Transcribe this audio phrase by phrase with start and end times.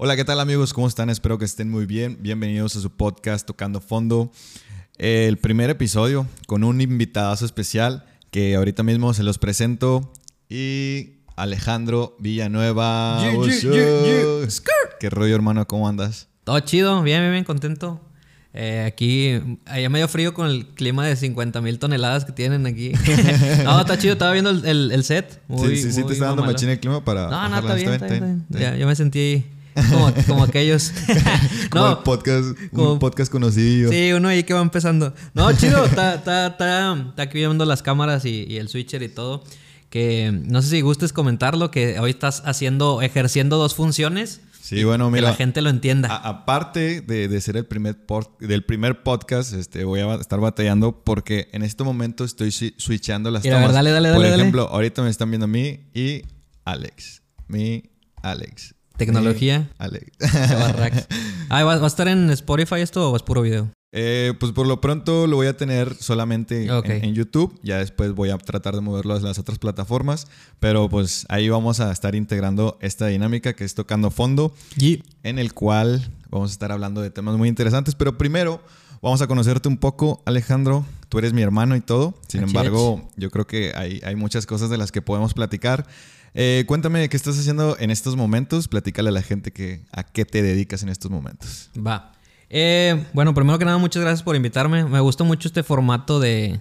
[0.00, 0.72] Hola, ¿qué tal amigos?
[0.72, 1.10] ¿Cómo están?
[1.10, 2.18] Espero que estén muy bien.
[2.20, 4.30] Bienvenidos a su podcast Tocando Fondo.
[4.96, 10.12] El primer episodio con un invitadazo especial que ahorita mismo se los presento.
[10.48, 13.18] Y Alejandro Villanueva.
[13.22, 14.48] Yeah, yeah, yeah.
[15.00, 15.66] ¿Qué rollo, hermano?
[15.66, 16.28] ¿Cómo andas?
[16.44, 18.00] Todo chido, bien, bien, bien, contento.
[18.54, 22.92] Eh, aquí, allá medio frío con el clima de 50 mil toneladas que tienen aquí.
[23.64, 25.42] no, está chido, estaba viendo el, el- el set.
[25.48, 27.28] Muy, sí, sí, sí, muy te está dando machina el clima para.
[27.28, 28.46] No, no, está bien, está bien, está bien.
[28.48, 28.62] bien.
[28.62, 29.44] Ya, yo me sentí
[29.90, 30.92] como, como aquellos.
[31.70, 33.90] Como el no, podcast, un como- podcast conocido.
[33.92, 35.12] sí, uno ahí que va empezando.
[35.34, 39.08] No, chido, está, está, está, está aquí viendo las cámaras y, y el switcher y
[39.08, 39.44] todo.
[39.90, 44.40] Que no sé si gustes comentarlo, que hoy estás haciendo, ejerciendo dos funciones.
[44.60, 45.30] Sí, bueno, Que mira.
[45.30, 46.08] la gente lo entienda.
[46.14, 50.40] A- aparte de, de ser el primer por- del primer podcast, este, voy a estar
[50.40, 53.72] batallando porque en este momento estoy swi- switchando las tomas.
[53.72, 54.42] dale, dale, Por dale, dale.
[54.42, 56.22] ejemplo, ahorita me están viendo a mí y
[56.66, 57.22] Alex.
[57.46, 57.82] Mi
[58.22, 58.74] Alex.
[58.98, 59.70] Tecnología.
[59.78, 60.06] Alex.
[60.20, 61.06] Chavarrax.
[61.50, 63.70] Ah, ¿va, va a estar en Spotify esto o es puro video?
[63.92, 66.84] Eh, pues por lo pronto lo voy a tener solamente Ok.
[66.90, 67.58] en, en YouTube.
[67.62, 70.26] Ya después voy a tratar de moverlo a las otras plataformas.
[70.60, 74.54] Pero pues ahí vamos a estar integrando esta dinámica que es tocando fondo.
[75.22, 77.94] en el cual vamos a estar hablando de temas muy interesantes.
[77.94, 78.60] Pero primero
[79.00, 80.84] vamos a conocerte un poco, Alejandro.
[81.08, 82.12] Tú eres mi hermano y todo.
[82.28, 85.86] Sin embargo, yo creo que hay, hay muchas cosas de las que podemos platicar.
[86.40, 88.68] Eh, cuéntame qué estás haciendo en estos momentos.
[88.68, 91.68] Platícale a la gente que, a qué te dedicas en estos momentos.
[91.76, 92.12] Va.
[92.48, 94.84] Eh, bueno, primero que nada, muchas gracias por invitarme.
[94.84, 96.60] Me gusta mucho este formato de,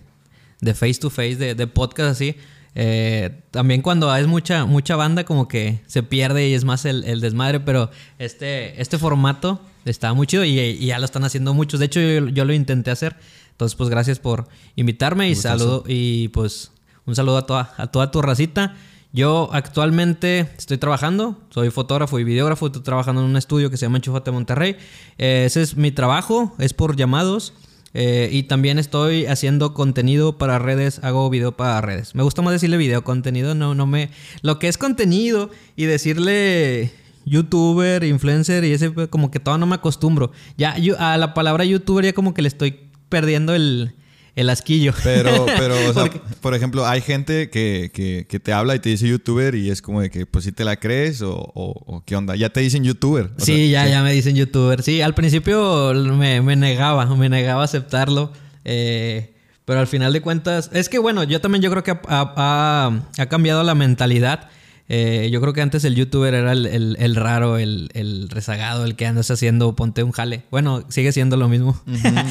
[0.61, 2.35] de face to face, de, de podcast así.
[2.73, 7.03] Eh, también cuando es mucha, mucha banda, como que se pierde y es más el,
[7.03, 11.53] el desmadre, pero este, este formato está muy chido y, y ya lo están haciendo
[11.53, 11.79] muchos.
[11.79, 13.15] De hecho, yo, yo lo intenté hacer.
[13.51, 16.71] Entonces, pues gracias por invitarme y saludo y pues
[17.05, 18.75] un saludo a toda, a toda tu racita.
[19.13, 23.85] Yo actualmente estoy trabajando, soy fotógrafo y videógrafo, estoy trabajando en un estudio que se
[23.85, 24.75] llama Enchúfate Monterrey.
[25.17, 27.53] Eh, ese es mi trabajo, es por llamados.
[27.93, 32.13] eh, y también estoy haciendo contenido para redes, hago video para redes.
[32.15, 34.09] Me gusta más decirle video contenido, no, no me.
[34.41, 36.91] Lo que es contenido y decirle
[37.25, 40.31] youtuber, influencer y ese, pues, como que todavía no me acostumbro.
[40.57, 43.95] Ya yo, a la palabra youtuber ya como que le estoy perdiendo el,
[44.37, 44.93] el asquillo.
[45.03, 46.09] Pero, pero, o sea,
[46.41, 49.81] por ejemplo, hay gente que, que- que te habla y te dice youtuber y es
[49.81, 52.35] como de que, pues, si te la crees o, o- o qué onda.
[52.35, 53.31] Ya te dicen youtuber.
[53.37, 54.81] O Sí, sea, ya, ya me dicen youtuber.
[54.83, 58.31] Sí, al principio me, me negaba, me negaba a aceptarlo.
[58.63, 59.33] eh,
[59.65, 63.01] pero al final de cuentas, es que bueno, yo también yo creo que ha, ha-
[63.17, 64.49] ha cambiado la mentalidad.
[64.89, 68.85] Eh, yo creo que antes el youtuber era el, el- el raro, el, el rezagado,
[68.85, 70.43] el que andas haciendo, ponte un jale.
[70.49, 71.79] Bueno, sigue siendo lo mismo.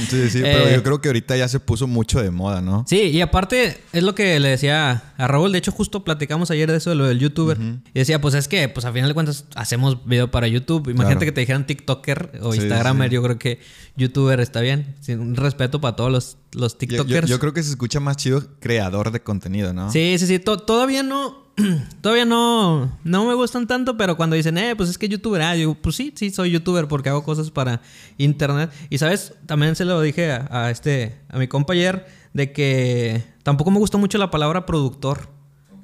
[0.09, 2.85] Sí, sí, pero Eh, yo creo que ahorita ya se puso mucho de moda, ¿no?
[2.89, 5.53] Sí, y aparte es lo que le decía a Raúl.
[5.53, 7.59] De hecho, justo platicamos ayer de eso, de lo del youtuber.
[7.93, 10.89] Y decía, pues es que, pues a final de cuentas, hacemos video para YouTube.
[10.89, 11.21] Imagínate Claro.
[11.27, 13.11] que te dijeran TikToker o Sí, Instagramer.
[13.11, 13.15] sí.
[13.15, 13.61] Yo creo que
[13.97, 14.95] youtuber está bien.
[15.01, 17.29] Sin un respeto para todos los, los TikTokers.
[17.29, 19.91] yo- yo creo que se escucha más chido creador de contenido, ¿no?
[19.91, 20.39] Sí, sí, sí.
[20.39, 21.45] To- todavía no.
[22.03, 25.57] Todavía no, no me gustan tanto, pero cuando dicen, eh, pues es que youtuber, ah,
[25.57, 27.81] yo, pues sí, sí, soy youtuber porque hago cosas para
[28.19, 28.71] internet.
[28.91, 32.03] Y sabes, también se lo dije a, a este, a mi compañero,
[32.35, 35.31] de que tampoco me gusta mucho la palabra productor.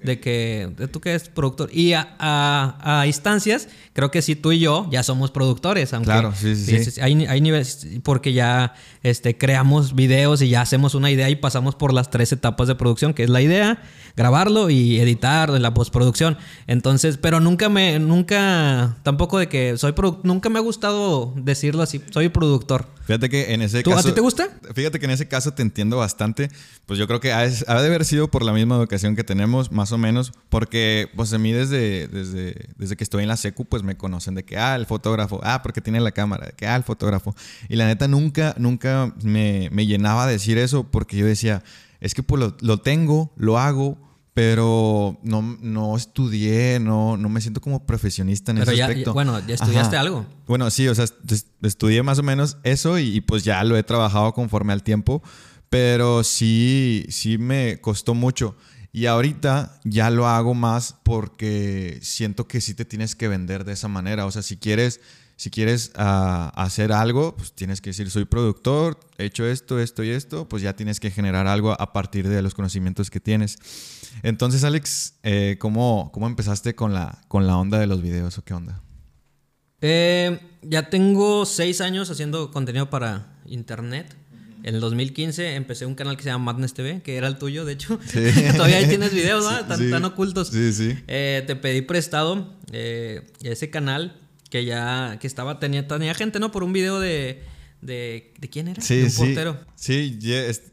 [0.05, 1.71] De que, ¿de ¿tú qué es productor?
[1.73, 5.93] Y a, a- a instancias, creo que sí, tú y yo ya somos productores.
[5.93, 7.01] Aunque, Claro, sí, sí, sí.
[7.01, 11.75] Hay, hay niveles, porque ya este, creamos videos y ya hacemos una idea y pasamos
[11.75, 13.83] por las tres etapas de producción, que es la idea,
[14.17, 16.37] grabarlo y editar, la postproducción.
[16.67, 21.83] Entonces, pero nunca me, nunca, tampoco de que soy, produ- nunca me ha gustado decirlo
[21.83, 22.87] así, soy productor.
[23.07, 24.09] Fíjate que en ese ¿Tú- a caso...
[24.09, 24.49] ti te gusta?
[24.75, 26.51] Fíjate que en ese caso te entiendo bastante.
[26.87, 29.73] Pues yo creo que ha, ha de haber sido por la misma educación que tenemos,
[29.73, 30.33] más o menos.
[30.49, 34.35] Porque, pues a mí desde, desde, desde que estoy en la secu, pues me conocen
[34.35, 35.41] de que, ah, el fotógrafo.
[35.43, 36.47] Ah, porque tiene la cámara.
[36.47, 37.35] De que, ah, el fotógrafo.
[37.69, 41.63] Y la neta nunca, nunca me, me llenaba de decir eso porque yo decía,
[42.01, 43.99] es que pues lo, lo tengo, lo hago,
[44.35, 49.11] pero no, no estudié, no, no me siento como profesionista en Pero ese ya, aspecto.
[49.11, 50.01] ya- bueno, ya estudiaste Ajá.
[50.01, 50.27] algo.
[50.47, 53.77] Bueno, sí, o sea, est- estudié más o menos eso y, y, pues ya lo
[53.77, 55.23] he trabajado conforme al tiempo,
[55.69, 58.57] pero sí, sí me costó mucho.
[58.93, 63.73] Y ahorita ya lo hago más porque siento que sí te tienes que vender de
[63.73, 64.27] esa manera.
[64.27, 65.01] O sea, si quieres,
[65.37, 70.05] si quieres ah, hacer algo, pues tienes que decir, soy productor, he hecho esto, esto
[70.05, 73.57] y esto, pues ya tienes que generar algo a partir de los conocimientos que tienes.
[74.23, 78.45] Entonces, Alex, eh, ¿cómo, ¿cómo empezaste con la, con la onda de los videos o
[78.45, 78.83] qué onda?
[79.81, 84.15] Eh, ya tengo seis años haciendo contenido para internet.
[84.65, 87.65] En el 2015 empecé un canal que se llama Madness TV, que era el tuyo,
[87.65, 87.99] de hecho.
[88.07, 88.21] Sí.
[88.57, 89.67] Todavía ahí tienes videos, ¿no?
[89.67, 89.91] Tan, sí.
[89.91, 90.49] tan ocultos.
[90.49, 90.97] Sí, sí.
[91.09, 94.21] Eh, te pedí prestado eh, ese canal
[94.51, 96.53] que ya, que estaba, tenía, tenía gente, ¿no?
[96.53, 97.43] Por un video de,
[97.81, 98.83] de, ¿de quién era?
[98.83, 99.19] Sí, de un sí.
[99.19, 99.61] portero.
[99.75, 100.19] Sí,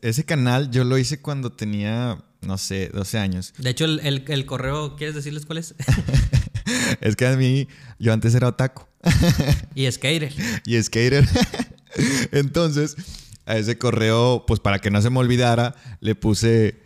[0.01, 3.53] ese canal yo lo hice cuando tenía, no sé, 12 años.
[3.57, 5.73] De hecho, el, el- el correo, ¿quieres decirles cuál es?
[7.01, 7.67] es que a mí,
[7.99, 8.83] yo antes era otaku
[9.75, 10.31] y Skater.
[10.65, 11.25] y skater.
[12.31, 12.95] Entonces,
[13.49, 16.81] a ese correo, pues para que no se me olvidara, le puse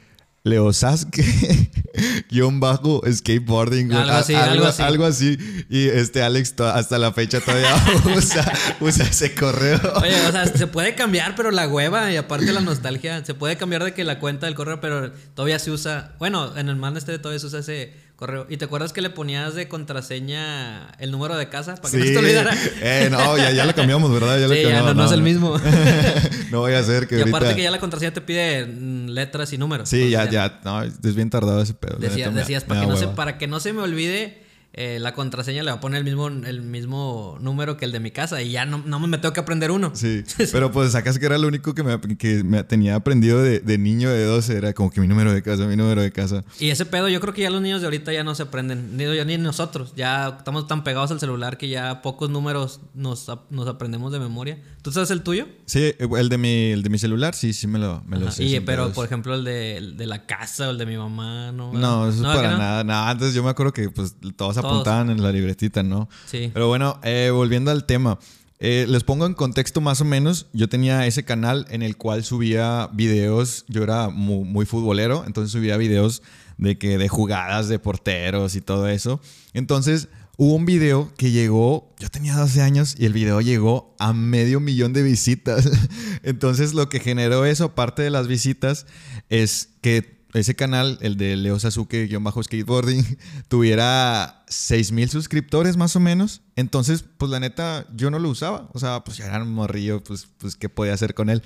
[0.46, 1.24] Leo Sasuke,
[2.30, 3.94] guion bajo skateboarding.
[3.94, 4.82] Algo así, A- algo así.
[4.82, 5.38] algo así.
[5.70, 7.74] Y este Alex hasta la fecha todavía
[8.18, 8.52] usa,
[8.82, 9.80] usa ese correo.
[10.02, 13.56] Oye, o sea, se puede cambiar, pero la hueva y aparte la nostalgia, se puede
[13.58, 16.98] cambiar de que la cuenta del correo, pero todavía se usa, bueno, en el man
[16.98, 17.94] este todavía se usa ese
[18.26, 18.46] correo.
[18.50, 22.06] ¿Y te acuerdas que le ponías de contraseña el número de casa para que no
[22.06, 22.56] se te olvidara?
[22.82, 24.40] Eh, no, ya, ya lo cambiamos, ¿verdad?
[24.40, 24.96] Ya lo Sí, ya cambiamos.
[24.96, 25.60] no, no es el mismo.
[26.52, 27.38] no voy a hacer que y ahorita...
[27.38, 29.90] aparte que ya la contraseña te pide mm, letras y números.
[29.90, 30.62] Sí, ya, ya.
[30.64, 31.98] No, es bien tardado ese pedo.
[31.98, 34.43] Decía- decías, para que, no se, para que no se me olvide,
[34.76, 38.00] eh, la contraseña le va a poner el mismo, el mismo número que el de
[38.00, 39.92] mi casa y ya no, no me tengo que aprender uno.
[39.94, 43.60] Sí, pero pues sacas que era lo único que me, que me tenía aprendido de,
[43.60, 44.58] de niño de 12.
[44.58, 46.44] Era como que mi número de casa, mi número de casa.
[46.60, 48.98] Y ese pedo, yo creo que ya los niños de ahorita ya no se aprenden,
[48.98, 49.94] ni, ni nosotros.
[49.96, 54.58] Ya estamos tan pegados al celular que ya pocos números nos, nos aprendemos de memoria.
[54.84, 55.48] ¿Tú sabes el tuyo?
[55.66, 58.44] Sí, el de mi, el de mi celular, sí, sí me lo, me lo sé.
[58.44, 61.52] Y, pero, por ejemplo, el de, el de la casa o el de mi mamá,
[61.54, 61.72] ¿no?
[61.74, 62.58] No, eso es ¿verdad para no?
[62.58, 62.84] nada.
[62.84, 63.10] nada.
[63.10, 64.58] Antes yo me acuerdo que pues todos, Todos.
[64.58, 66.10] apuntaban en la libretita, ¿no?
[66.26, 66.52] Sí.
[66.54, 68.20] Pero bueno, eh, volviendo al tema.
[68.60, 70.48] eh, les pongo en contexto más o menos.
[70.54, 73.64] Yo tenía ese canal en el cual subía videos.
[73.70, 76.22] Yo era muy, muy futbolero, entonces subía videos
[76.58, 79.20] de que de jugadas de porteros y todo eso.
[79.54, 80.08] Entonces
[80.38, 81.94] hubo un video que llegó.
[82.00, 85.70] Yo tenía 12 años y el video llegó a medio millón de visitas.
[86.24, 88.86] Entonces lo que generó eso, aparte de las visitas,
[89.30, 96.42] es que ese canal, el de Leo Sasuke-skateboarding, tuviera 6 mil suscriptores más o menos.
[96.56, 98.70] Entonces, pues la neta, yo no lo usaba.
[98.74, 101.42] O sea, pues ya era un morrillo, pues, pues qué podía hacer con él.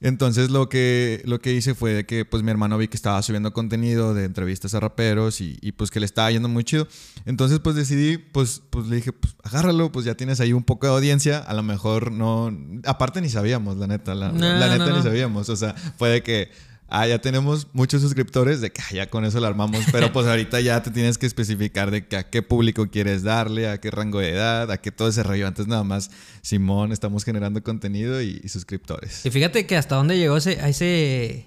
[0.00, 3.52] Entonces lo que, lo que hice fue que pues mi hermano vi que estaba subiendo
[3.52, 6.88] contenido de entrevistas a raperos y, y, pues que le estaba yendo muy chido.
[7.24, 10.86] Entonces pues decidí, pues, pues le dije, pues agárralo, pues ya tienes ahí un poco
[10.86, 11.38] de audiencia.
[11.38, 12.50] A lo mejor no...
[12.84, 15.02] Aparte ni sabíamos, la neta, la, No, la neta no, ni no.
[15.02, 15.48] sabíamos.
[15.48, 16.71] O sea, puede que...
[16.94, 20.26] Ah, ya tenemos muchos suscriptores, de que ah, ya con eso la armamos, pero pues
[20.28, 23.90] ahorita ya te tienes que especificar de que a qué público quieres darle, a qué
[23.90, 25.46] rango de edad, a qué todo ese rollo.
[25.46, 26.10] Antes nada más,
[26.42, 29.24] Simón, estamos generando contenido y, y suscriptores.
[29.24, 31.46] Y fíjate que hasta dónde llegó ese, a ese,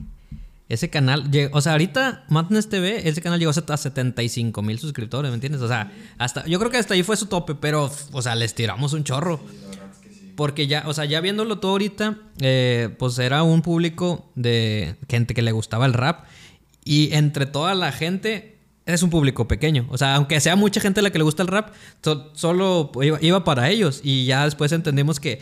[0.67, 1.29] ese canal.
[1.51, 5.61] O sea, ahorita Madness TV, ese canal llegó a 75 mil suscriptores, ¿me entiendes?
[5.61, 8.55] O sea, hasta, yo creo que hasta ahí fue su tope, pero, o sea, les
[8.55, 9.39] tiramos un chorro.
[10.35, 15.33] Porque ya, o sea, ya viéndolo todo ahorita, eh, pues era un público de gente
[15.33, 16.25] que le gustaba el rap.
[16.83, 19.87] Y entre toda la gente, es un público pequeño.
[19.89, 21.73] O sea, aunque sea mucha gente la que le gusta el rap,
[22.03, 24.01] so- solo iba, iba para ellos.
[24.03, 25.39] Y ya después entendimos que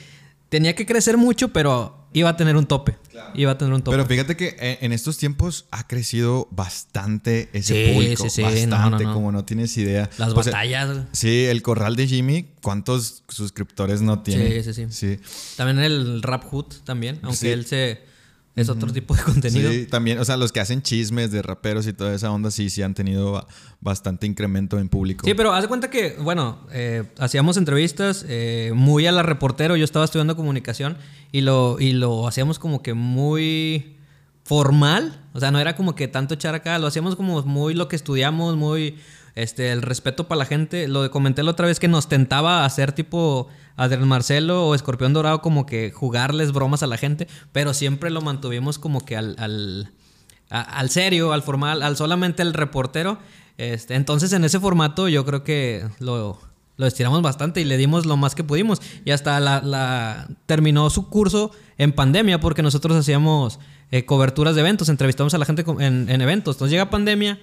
[0.54, 2.96] tenía que crecer mucho, pero iba a tener un tope.
[3.34, 3.98] Iba a tener un tope.
[3.98, 8.24] Pero fíjate que eh, en estos tiempos ha crecido bastante ese Sí, público.
[8.26, 9.14] sí, sí, Bastante, no, no, no.
[9.16, 10.12] como no tienes idea.
[10.20, 11.08] Las O sea, batallas.
[11.12, 14.62] sí, el corral de Jimmy, ¿cuántos suscriptores no tiene?
[14.62, 15.18] Sí, sí, sí.
[15.18, 15.56] Sí.
[15.58, 18.13] También el Rap Hood también, aunque él se...
[18.56, 19.72] Es otro tipo de contenido.
[19.72, 22.70] Sí, también, o sea, los que hacen chismes de raperos y toda esa onda, sí,
[22.70, 23.48] sí han tenido ba-
[23.82, 25.26] bastante incremento en público.
[25.26, 29.76] Sí, pero haz de cuenta que, bueno, eh, hacíamos entrevistas eh, muy a la reportero.
[29.76, 30.98] Yo estaba estudiando comunicación
[31.32, 33.96] y lo, y lo hacíamos como que muy
[34.44, 35.20] formal.
[35.34, 36.78] O sea, no era como que tanto echar acá.
[36.78, 38.98] Lo hacíamos como muy lo que estudiamos, muy
[39.36, 40.88] este, el respeto para la gente.
[40.88, 45.42] Lo comenté la otra vez que nos tentaba hacer tipo Adrián Marcelo o Escorpión Dorado,
[45.42, 49.92] como que jugarles bromas a la gente, pero siempre lo mantuvimos como que al- al
[50.50, 53.18] al serio, al formal, al solamente el reportero.
[53.58, 56.40] Este, entonces en ese formato yo creo que lo,
[56.78, 58.80] lo estiramos bastante y le dimos lo más que pudimos.
[59.04, 61.50] Y hasta la, terminó su curso
[61.80, 63.60] en pandemia porque nosotros hacíamos
[63.90, 66.56] eh, coberturas de eventos, entrevistamos a la gente en, en eventos.
[66.58, 67.40] Entonces llega pandemia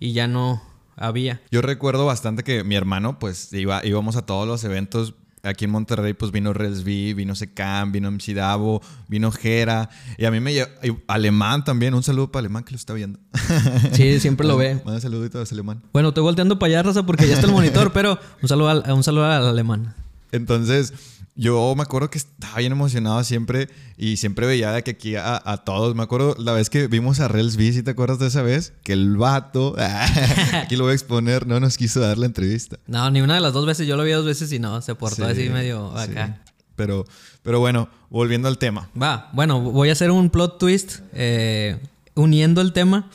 [0.00, 0.60] y ya no
[1.00, 1.40] había.
[1.50, 5.14] Yo recuerdo bastante que mi hermano, pues, iba, íbamos a todos los eventos.
[5.44, 9.88] Aquí en Monterrey, pues vino Resby, vino Secam, vino MC Davo, vino Jera.
[10.18, 10.68] Y a mí me llevó.
[11.06, 11.94] Alemán también.
[11.94, 13.20] Un saludo para Alemán que lo está viendo.
[13.92, 14.80] Sí, siempre lo ve.
[14.84, 15.82] Manda saludito a ese Alemán.
[15.92, 18.84] Bueno, estoy volteando para allá, Raza, porque ya está el monitor, pero un saludo al,
[18.92, 19.94] un saludo al alemán.
[20.32, 20.92] Entonces,
[21.38, 25.40] yo me acuerdo que estaba bien emocionado siempre y siempre veía de que aquí a,
[25.44, 25.94] a todos.
[25.94, 28.72] Me acuerdo la vez que vimos a Rels B, si te acuerdas de esa vez,
[28.82, 29.76] que el vato,
[30.54, 32.80] aquí lo voy a exponer, no nos quiso dar la entrevista.
[32.88, 33.86] No, ni una de las dos veces.
[33.86, 36.10] Yo lo vi dos veces y no, se portó Sí, así medio sí.
[36.10, 36.42] acá.
[36.74, 37.04] Pero,
[37.44, 38.90] pero bueno, volviendo al tema.
[39.00, 41.78] Va, bueno, voy a hacer un plot twist eh,
[42.14, 43.08] uniendo el tema.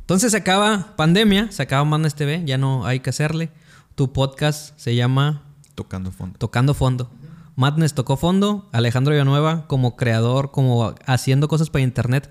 [0.00, 3.50] Entonces se acaba pandemia, se acaba Madness TV, ya no hay que hacerle.
[3.94, 5.42] Tu podcast se llama
[5.74, 6.38] Tocando fondo.
[6.38, 7.10] Tocando fondo.
[7.56, 8.68] Madness tocó fondo.
[8.72, 12.30] Alejandro Villanueva, como creador, como haciendo cosas para internet,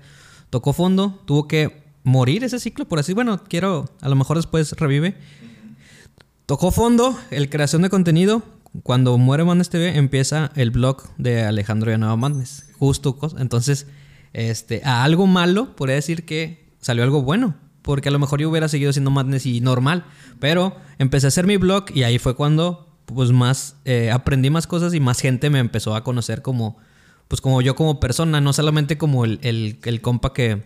[0.50, 1.20] tocó fondo.
[1.24, 3.14] Tuvo que morir ese ciclo, por así.
[3.14, 5.16] Bueno, quiero, a lo mejor después revive.
[6.46, 8.42] Tocó fondo, el creación de contenido.
[8.82, 12.66] Cuando muere Madness TV, empieza el blog de Alejandro Villanueva Madness.
[12.78, 13.86] Justo, entonces,
[14.32, 17.54] este, a algo malo, podría decir que salió algo bueno.
[17.82, 20.04] Porque a lo mejor yo hubiera seguido siendo Madness y normal.
[20.40, 24.66] Pero empecé a hacer mi blog y ahí fue cuando pues más eh, aprendí más
[24.66, 26.78] cosas y más gente me empezó a conocer como
[27.28, 30.62] pues como yo como persona, no solamente como el, el, compa que,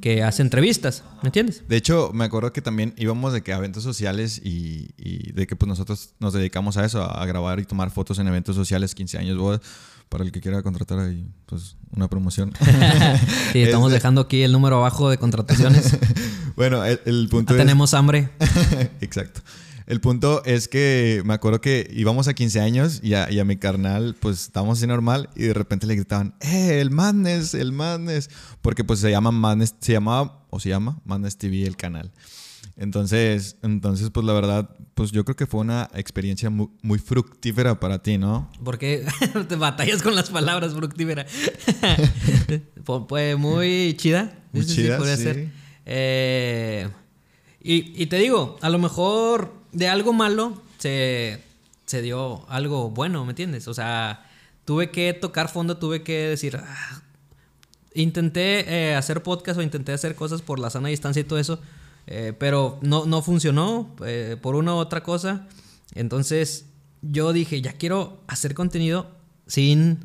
[0.00, 1.64] que, hace entrevistas, ¿me entiendes?
[1.68, 5.46] De hecho, me acuerdo que también íbamos de que a eventos sociales y, y de
[5.46, 8.94] que pues nosotros nos dedicamos a eso, a, grabar y tomar fotos en eventos sociales,
[8.94, 9.60] 15 años, bodas
[10.08, 12.52] para el que quiera contratar ahí, pues una promoción.
[13.52, 15.98] sí, estamos este dejando aquí el número abajo de contrataciones.
[16.56, 17.58] bueno, el, punto es...
[17.58, 18.30] Tenemos hambre.
[19.02, 19.42] Exacto.
[19.88, 24.14] El punto es que me acuerdo que íbamos a 15 años y a, mi carnal,
[24.20, 28.28] pues estábamos así normal y de repente le gritaban, ¡eh, el Madness, el Madness!
[28.60, 32.12] Porque pues se llama Madness, se llamaba, o se llama Madness TV el canal.
[32.76, 38.02] Entonces, entonces, pues la verdad, pues yo creo que fue una experiencia muy, fructífera para
[38.02, 38.50] ti, ¿no?
[38.62, 39.06] Porque
[39.48, 41.24] te batallas con las palabras fructífera.
[43.08, 44.38] fue muy chida.
[44.52, 45.48] Muy chida, sí.
[45.86, 46.90] Eh,
[47.62, 51.42] y, y, te digo, a lo mejor de algo malo se,
[51.86, 53.68] se dio algo bueno, ¿me entiendes?
[53.68, 54.26] O sea,
[54.64, 57.02] tuve que tocar fondo, tuve que decir, ah,
[57.94, 61.60] intenté eh, hacer podcast o intenté hacer cosas por la sana distancia y todo eso
[62.10, 65.46] eh, pero no, no funcionó eh, por una u otra cosa.
[65.94, 66.64] Entonces
[67.02, 69.10] yo dije, ya quiero hacer contenido
[69.46, 69.98] sin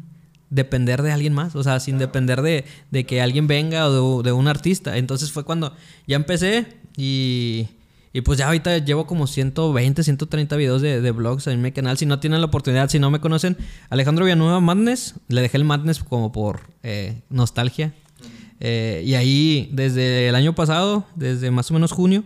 [0.50, 4.34] depender de alguien más, o sea, sin depender de, de que alguien venga o de,
[4.34, 4.98] un artista.
[4.98, 5.74] Entonces fue cuando
[6.06, 7.70] ya empecé y,
[8.14, 11.98] y, pues ya ahorita llevo como 120, 130 videos de, de vlogs en mi canal.
[11.98, 13.58] Si no tienen la oportunidad, si no me conocen,
[13.90, 17.94] Alejandro Villanueva Madness, le dejé el Madness como por eh, nostalgia.
[18.60, 22.24] Eh, y ahí, desde el año pasado, desde más o menos junio,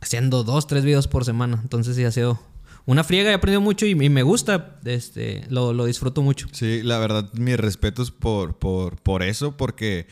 [0.00, 1.60] haciendo dos, tres videos por semana.
[1.62, 2.40] Entonces sí ha sido
[2.86, 6.48] una friega, he aprendido mucho y, me gusta, este, lo, lo, disfruto mucho.
[6.52, 10.06] Sí, la verdad, mis respetos por, por, por eso, porque...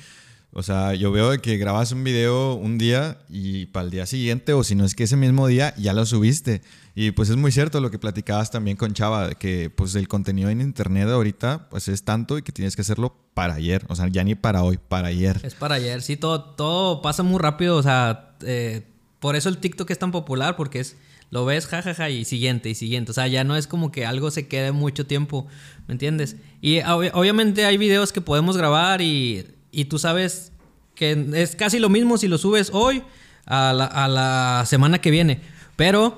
[0.55, 4.53] O sea, yo veo que grabas un video un día y para el día siguiente,
[4.53, 6.61] o si no es que ese mismo día, ya lo subiste.
[6.95, 10.51] Y pues es muy cierto lo que platicabas también con Chava, que pues el contenido
[10.51, 13.87] en internet ahorita pues es tanto y que tienes que hacerlo para ayer.
[13.89, 15.41] O sea, ya ni para hoy, para ayer.
[15.43, 17.79] Es para ayer, sí, todo, todo pasa muy rápido.
[17.79, 18.83] O sea, eh,
[19.21, 20.97] por eso el TikTok es tan popular, porque es
[21.31, 23.11] lo ves, jajaja, y siguiente, y siguiente.
[23.11, 25.47] O sea, ya no es como que algo se quede mucho tiempo,
[25.89, 26.37] ¿me entiendes?
[26.61, 30.53] Y obviamente hay videos que podemos grabar y y tú sabes
[30.95, 33.03] que es casi lo mismo si lo subes hoy
[33.47, 35.41] a la, semana que viene.
[35.77, 36.17] Pero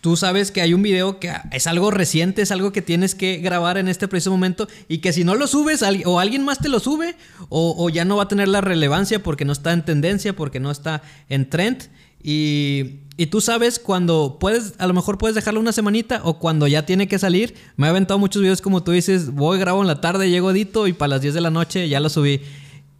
[0.00, 3.38] tú sabes que hay un video que es algo reciente, es algo que tienes que
[3.38, 6.68] grabar en este preciso momento y que si no lo subes o alguien más te
[6.68, 7.16] lo sube
[7.48, 10.70] o, ya no va a tener la relevancia porque no está en tendencia, porque no
[10.70, 11.88] está en trend.
[12.22, 16.66] Y, y, tú sabes cuando puedes, a lo mejor puedes dejarlo una semanita o cuando
[16.66, 17.54] ya tiene que salir.
[17.76, 20.86] Me he aventado muchos videos como tú dices, voy, grabo en la tarde, llego edito
[20.86, 22.42] y para las 10 de la noche ya lo subí.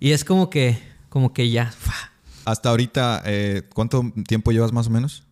[0.00, 0.78] Y es como que,
[1.10, 1.72] como que ya.
[2.46, 5.24] Hasta ahorita, eh, ¿cuánto tiempo llevas más o menos?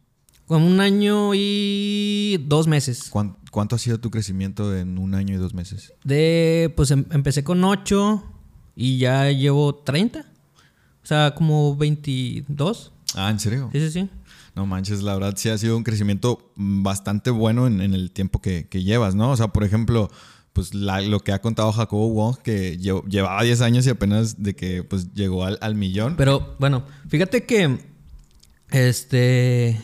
[0.47, 3.11] Como un año y dos meses.
[3.11, 5.95] ¿Cuánto, ha sido tu crecimiento en un año y dos meses?
[6.05, 8.23] De, pues em, empecé con ocho
[8.77, 10.21] y ya llevo 30.
[10.21, 12.93] O sea, como 22.
[13.15, 13.71] Ah, ¿en serio?
[13.73, 14.11] Sí, sí, sí.
[14.55, 18.69] No manches, la verdad sí ha sido un crecimiento bastante bueno en, el tiempo que,
[18.69, 19.31] que, llevas, ¿no?
[19.31, 20.11] O sea, por ejemplo,
[20.59, 24.83] pues lo que ha contado Jacobo Wong, que llevaba 10 años y apenas de que
[24.83, 26.17] pues llegó al, millón.
[26.17, 27.79] Pero bueno, fíjate que
[28.73, 29.81] este...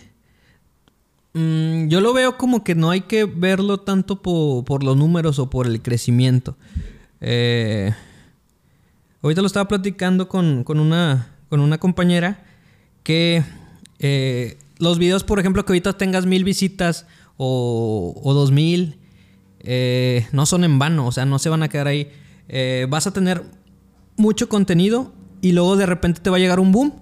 [1.33, 5.49] Mm, yo lo veo como que no hay que verlo tanto por, los números o
[5.49, 6.57] por el crecimiento.
[7.21, 7.93] Eh,
[9.23, 12.45] ahorita lo estaba platicando con, una, con una compañera
[13.05, 13.45] que
[14.01, 18.99] eh, los videos, por ejemplo, que ahorita tengas mil visitas o, o dos mil
[19.65, 22.11] eh, no son en vano, o sea, no se van a quedar ahí.
[22.49, 23.43] Eh, vas a tener
[24.17, 26.95] mucho contenido y luego de repente te va a llegar un boom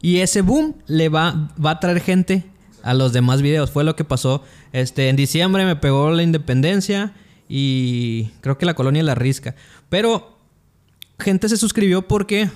[0.00, 2.44] y ese boom le va, va a traer gente
[2.82, 3.70] a los demás videos.
[3.70, 4.42] Fue lo que pasó.
[4.72, 7.14] Este, en diciembre me pegó la independencia
[7.48, 9.54] y creo que la colonia la risca.
[9.88, 10.38] Pero
[11.18, 12.50] gente se suscribió porque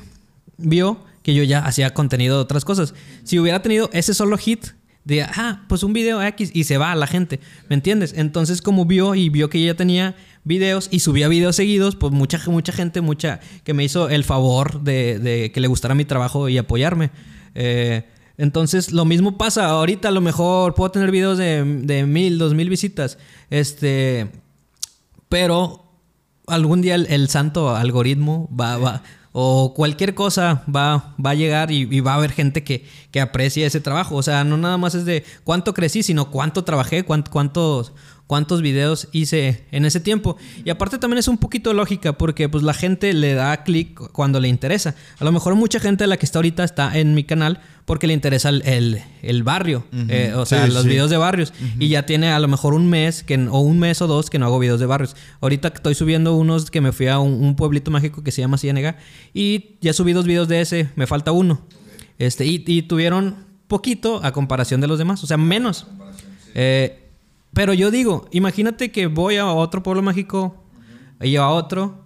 [0.59, 2.95] vio que yo ya hacía contenido de otras cosas.
[3.25, 4.67] Si hubiera tenido ese solo hit,
[5.07, 8.13] de, ah, pues un video X y se va a la gente, ¿me entiendes?
[8.17, 12.43] Entonces como vio y vio que ya tenía videos y subía videos seguidos, pues mucha,
[12.49, 16.59] mucha gente, mucha, que me hizo el favor de, que le gustara mi trabajo y
[16.59, 17.11] apoyarme.
[17.55, 18.05] Eh,
[18.37, 19.67] Entonces, lo mismo pasa.
[19.67, 23.17] Ahorita a lo mejor puedo tener videos de, de mil, dos mil visitas.
[23.49, 24.29] Este.
[25.29, 25.87] Pero
[26.47, 29.03] algún día el, santo algoritmo va, va,
[29.39, 33.67] o cualquier cosa va, va a llegar y, va a haber gente que, que aprecie
[33.67, 34.17] ese trabajo.
[34.17, 37.93] O sea, no nada más es de cuánto crecí, sino cuánto trabajé, cuánto, cuántos
[38.27, 40.37] cuántos videos hice en ese tiempo.
[40.65, 44.41] Y aparte también es un poquito lógica porque pues la gente le da clic cuando
[44.41, 44.95] le interesa.
[45.19, 48.09] A lo mejor mucha gente de la que está ahorita está en mi canal porque
[48.09, 51.53] le interesa el, el, barrio, eh, o sea, los videos de barrios.
[51.79, 54.41] Y ya tiene a lo mejor un mes que, o un mes o dos que
[54.41, 55.15] no hago videos de barrios.
[55.41, 58.97] Ahorita estoy subiendo unos que me fui a un, pueblito mágico que se llama Ciénega
[59.33, 61.61] y ya subí dos videos de ese, me falta uno.
[62.19, 65.87] Este, y, y tuvieron poquito a comparación de los demás, o sea, menos.
[66.55, 67.06] Eh,
[67.57, 70.63] pero yo digo, imagínate que voy a otro pueblo mágico
[71.23, 72.05] y a otro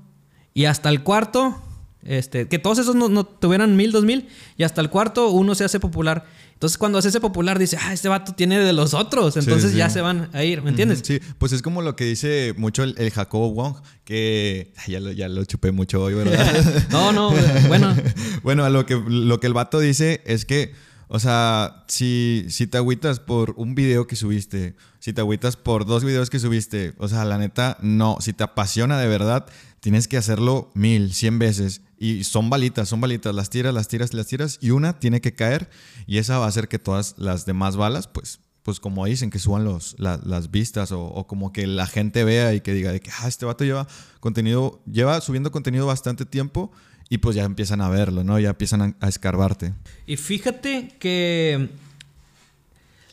[0.55, 1.61] y hasta el cuarto,
[2.05, 5.65] este, que todos esos no, tuvieran mil, dos mil y hasta el cuarto uno se
[5.65, 6.25] hace popular.
[6.53, 9.91] Entonces cuando se hace popular dice, ah, este vato tiene de los otros, entonces ya
[9.91, 11.01] se van a ir, ¿me entiendes?
[11.03, 15.29] Sí, pues es como lo que dice mucho el, Jacobo Wong, que ya lo, ya
[15.29, 16.87] lo chupé mucho hoy, ¿verdad?
[16.93, 17.33] no, no,
[17.67, 17.93] bueno.
[18.45, 20.75] bueno, lo que, lo que el vato dice es que
[21.13, 25.85] o sea, si, si te agüitas por un video que subiste, si te agüitas por
[25.85, 28.19] dos videos que subiste, o sea, la neta, no.
[28.21, 29.45] Si te apasiona de verdad,
[29.81, 31.83] tienes que hacerlo mil, cien veces.
[31.99, 33.35] Y son balitas, son balitas.
[33.35, 34.59] Las tiras, las tiras, las tiras.
[34.61, 35.69] Y una tiene que caer.
[36.07, 39.41] Y esa va a hacer que todas las demás balas, pues, pues como dicen, que
[39.41, 40.93] suban los, las vistas.
[40.93, 43.65] O, o, como que la gente vea y que diga de que, ah, este vato
[43.65, 43.89] lleva
[44.21, 46.71] contenido, lleva subiendo contenido bastante tiempo
[47.13, 48.39] y pues ya empiezan a verlo, ¿no?
[48.39, 49.75] Ya empiezan a, escarbarte.
[50.07, 51.69] Y fíjate que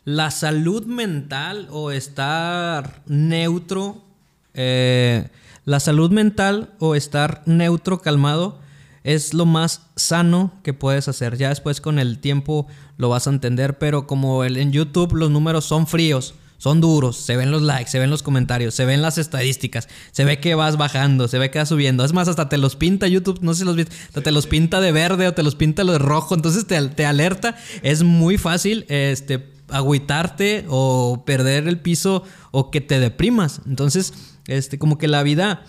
[0.06, 4.04] la salud mental o estar neutro,
[4.54, 5.30] eh,
[5.66, 8.60] la salud mental o estar neutro, calmado,
[9.04, 11.36] es lo más sano que puedes hacer.
[11.36, 15.32] Ya después con el tiempo lo vas a entender, pero como el, en YouTube los
[15.32, 19.02] números son fríos son duros, se ven los likes, se ven los comentarios, se ven
[19.02, 22.04] las estadísticas, se ve que vas bajando, se ve que vas subiendo.
[22.04, 24.82] Es más, hasta te los pinta YouTube, no sé si los viste, te los pinta
[24.82, 27.56] de verde o te los pinta de rojo, entonces te, te alerta.
[27.84, 33.62] Es muy fácil este, agüitarte o perder el piso o que te deprimas.
[33.68, 34.14] Entonces,
[34.48, 35.64] este, como que la vida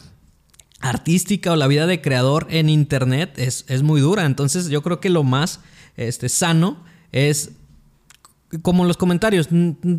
[0.81, 4.25] artística o la vida de creador en internet es, es muy dura.
[4.25, 5.61] Entonces, yo creo que lo más
[5.97, 6.83] este, sano
[7.13, 7.51] es
[8.63, 9.49] como los comentarios,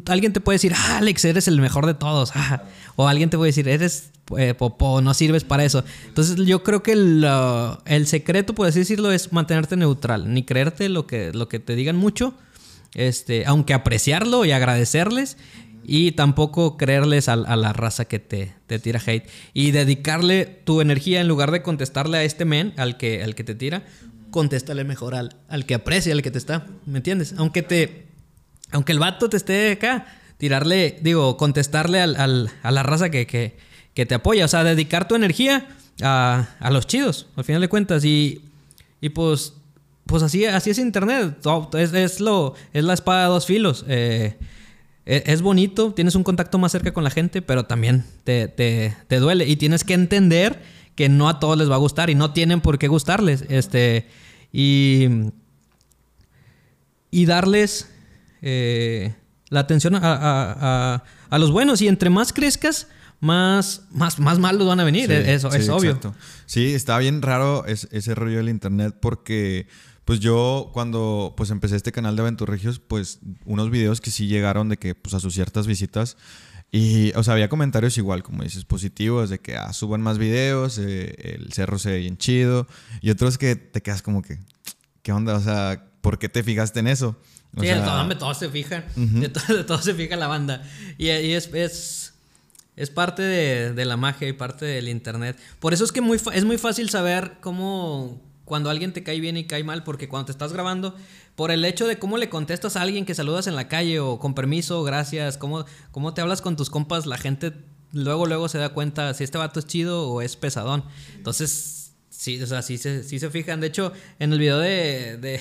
[0.08, 2.32] alguien te puede decir, ah, Alex, eres el mejor de todos.
[2.34, 2.64] Ah,
[2.96, 5.84] o alguien te puede decir, eres eh, popó, no sirves para eso.
[6.08, 7.28] Entonces yo creo que el,
[7.86, 10.34] el, secreto, por así decirlo, es mantenerte neutral.
[10.34, 12.34] Ni creerte lo que, lo que te digan mucho,
[12.96, 15.38] este, aunque apreciarlo y agradecerles.
[15.92, 19.28] Y tampoco creerles a, la raza que te, te, tira hate.
[19.54, 23.44] Y dedicarle tu energía en lugar de contestarle a este men, al que, al que
[23.44, 23.84] te tira,
[24.30, 26.68] contéstale mejor al, al que aprecia, al que te está.
[26.86, 27.34] ¿Me entiendes?
[27.38, 28.09] Aunque te
[28.72, 30.06] aunque el vato te esté acá,
[30.38, 34.46] tirarle, digo, contestarle al, a la raza que, que, te apoya.
[34.46, 35.68] O sea, dedicar tu energía
[36.02, 38.06] a, a, los chidos, al final de cuentas.
[38.06, 38.42] Y,
[39.02, 39.54] y pues,
[40.06, 41.38] pues así, así es Internet.
[41.74, 43.84] Es, es, lo, es la espada de dos filos.
[43.90, 44.38] Eh,
[45.06, 48.96] e, es, bonito, tienes un contacto más cerca con la gente, pero también te, te,
[49.08, 49.46] te, duele.
[49.46, 50.62] Y tienes que entender
[50.96, 53.44] que no a todos les va a gustar y no tienen por qué gustarles.
[53.50, 54.08] Este,
[54.54, 55.08] y,
[57.12, 57.90] y darles
[58.42, 59.16] eh,
[59.50, 61.82] la atención a, los buenos.
[61.82, 62.88] Y entre más crezcas,
[63.20, 65.12] más, más, más malos van a venir.
[65.12, 66.00] Eso es obvio.
[66.46, 69.68] Sí, está bien raro ese rollo del internet porque.
[70.06, 74.68] Pues yo cuando pues empecé este canal de Aventurregios, pues unos videos que sí llegaron
[74.68, 76.18] de que pues a sus ciertas visitas
[76.72, 80.78] y, o sea, había comentarios igual, como dices, positivos, de que ah, suban más videos,
[80.78, 82.68] eh, el cerro se ve bien chido,
[83.02, 84.38] y otros que te quedas como que,
[85.02, 85.36] ¿qué onda?
[85.36, 87.20] O sea, ¿por qué te fijaste en eso?
[87.58, 88.86] Sí, de todos se fijan.
[88.96, 90.64] de, todo, se fija la banda.
[90.98, 92.14] Y, es, es,
[92.76, 95.38] es, parte de, la magia y parte del internet.
[95.60, 98.22] Por eso es que muy, es muy fácil saber cómo.
[98.46, 100.96] Cuando alguien te cae bien y cae mal, porque cuando te estás grabando,
[101.36, 104.18] por el hecho de cómo le contestas a alguien que saludas en la calle o
[104.18, 107.54] con permiso, gracias, cómo, cómo te hablas con tus compas, la gente
[107.92, 110.84] luego, luego se da cuenta si este vato es chido o es pesadón.
[111.16, 113.60] Entonces, sí, o sea, sí se, sí se fijan.
[113.62, 115.40] De hecho, en el video de, de,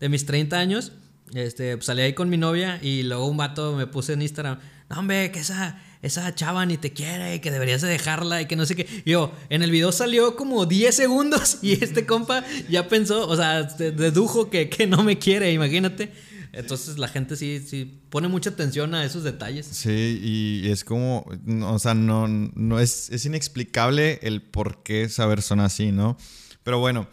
[0.00, 0.92] de mis 30 años,
[1.34, 4.58] este, pues, salí ahí con mi novia y luego un vato me puse en Instagram,
[4.88, 8.56] no hombre, que esa, esa chava ni te quiere, que deberías de dejarla y que
[8.56, 8.86] no sé qué.
[9.04, 13.62] yo, en el video salió como 10 segundos y este compa ya pensó, o sea,
[13.62, 16.12] dedujo que, que no me quiere, imagínate.
[16.52, 19.66] Entonces la gente sí, sí pone mucha atención a esos detalles.
[19.66, 21.26] Sí, y es como,
[21.62, 26.16] o sea, no, no es, es inexplicable el por qué esa persona así, ¿no?
[26.62, 27.06] Pero bueno,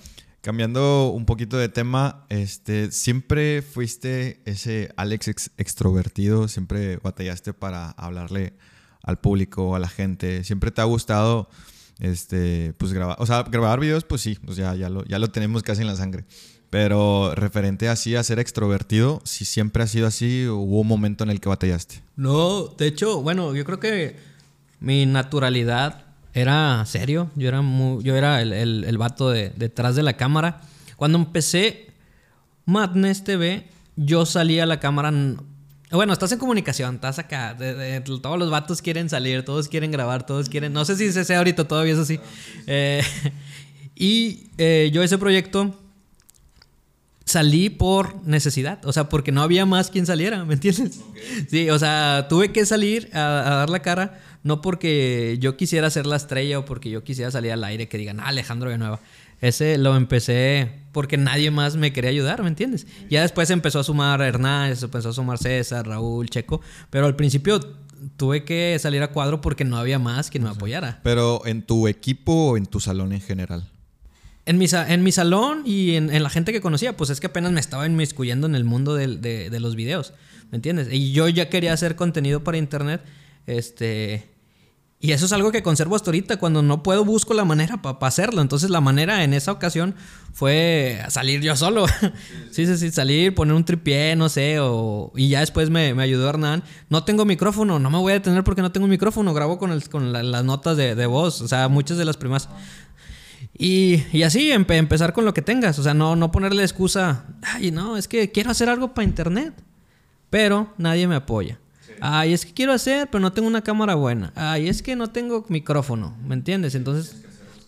[0.46, 6.48] Cambiando un poquito de tema, este, ¿siempre fuiste ese Alex extrovertido?
[6.48, 8.54] ¿Siempre batallaste para hablarle
[9.02, 10.44] al público, a la gente?
[10.44, 11.50] ¿Siempre te ha gustado
[12.00, 13.18] este, pues grabar?
[13.20, 15.88] O sea, grabar videos, pues sí, pues ya, ya, lo, ya lo tenemos casi en
[15.88, 16.26] la sangre.
[16.70, 21.24] Pero referente así a ser extrovertido, si siempre ha sido así o hubo un momento
[21.24, 22.04] en el que batallaste.
[22.18, 24.16] No, de hecho, bueno, yo creo que
[24.80, 26.05] mi naturalidad
[26.36, 27.32] era serio.
[27.36, 27.64] Yo era,
[28.04, 28.52] yo era el,
[28.84, 30.62] el, vato de, detrás de la cámara.
[30.98, 31.88] Cuando empecé
[32.66, 35.14] Madness TV, yo salía a la cámara.
[35.92, 37.56] Bueno, estás en comunicación, estás acá.
[38.22, 40.74] todos los vatos quieren salir, todos quieren grabar, todos quieren.
[40.74, 42.20] No sé si se sea ahorita, todavía es así.
[42.68, 43.02] Eh,
[43.96, 45.74] y eh, yo ese proyecto
[47.36, 51.02] salí por necesidad, o sea, porque no había más quien saliera, ¿me entiendes?
[51.50, 56.06] Sí, o sea, tuve que salir a, dar la cara no porque yo quisiera ser
[56.06, 59.02] la estrella o porque yo quisiera salir al aire que digan, ah, Alejandro de Nueva.
[59.42, 62.88] Ese lo empecé porque nadie más me quería ayudar, ¿me entiendes?
[63.10, 67.60] Ya después empezó a sumar Hernández, empezó a sumar César, Raúl, Checo, pero al principio
[68.16, 71.02] tuve que salir a cuadro porque no había más quien me apoyara.
[71.04, 73.70] Pero en tu equipo o en tu salón en general.
[74.46, 77.52] En mi, en mi salón y en, la gente que conocía, pues es que apenas
[77.52, 80.14] me estaba inmiscuyendo en el mundo de, de los videos,
[80.52, 80.88] ¿me entiendes?
[80.92, 83.02] Y yo ya quería hacer contenido para internet,
[83.48, 84.36] este,
[85.06, 86.38] y eso es algo que conservo hasta ahorita.
[86.38, 88.42] Cuando no puedo, busco la manera para hacerlo.
[88.42, 89.94] Entonces, la manera en esa ocasión
[90.34, 91.86] fue salir yo solo.
[92.52, 94.60] sí, sí, sí, salir, poner un tripié, no sé.
[94.60, 95.12] O...
[95.16, 96.64] Y ya después me, ayudó Hernán.
[96.90, 99.34] No tengo micrófono, no me voy a detener porque no tengo micrófono.
[99.34, 101.42] Grabo con, el, con las notas de, voz.
[101.42, 102.50] O sea, muchas de las primas.
[103.58, 105.80] Y, y así, empezar con lo que tengas.
[105.80, 107.26] O sea, no, no ponerle excusa.
[107.42, 109.54] Ay, no, es que quiero hacer algo para internet.
[110.30, 111.60] Pero nadie me apoya.
[112.02, 114.34] Ay, es que quiero hacer, pero no tengo una cámara buena.
[114.36, 116.76] Ay, es que no tengo micrófono, ¿me entiendes?
[116.76, 117.24] Entonces,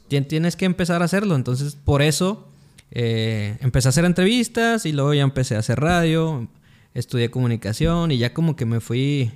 [0.08, 1.36] tienes que empezar a hacerlo.
[1.36, 2.48] Entonces, por eso
[2.92, 6.48] eh, empecé a hacer entrevistas y luego ya empecé a hacer radio,
[6.94, 9.32] estudié comunicación y ya como que me fui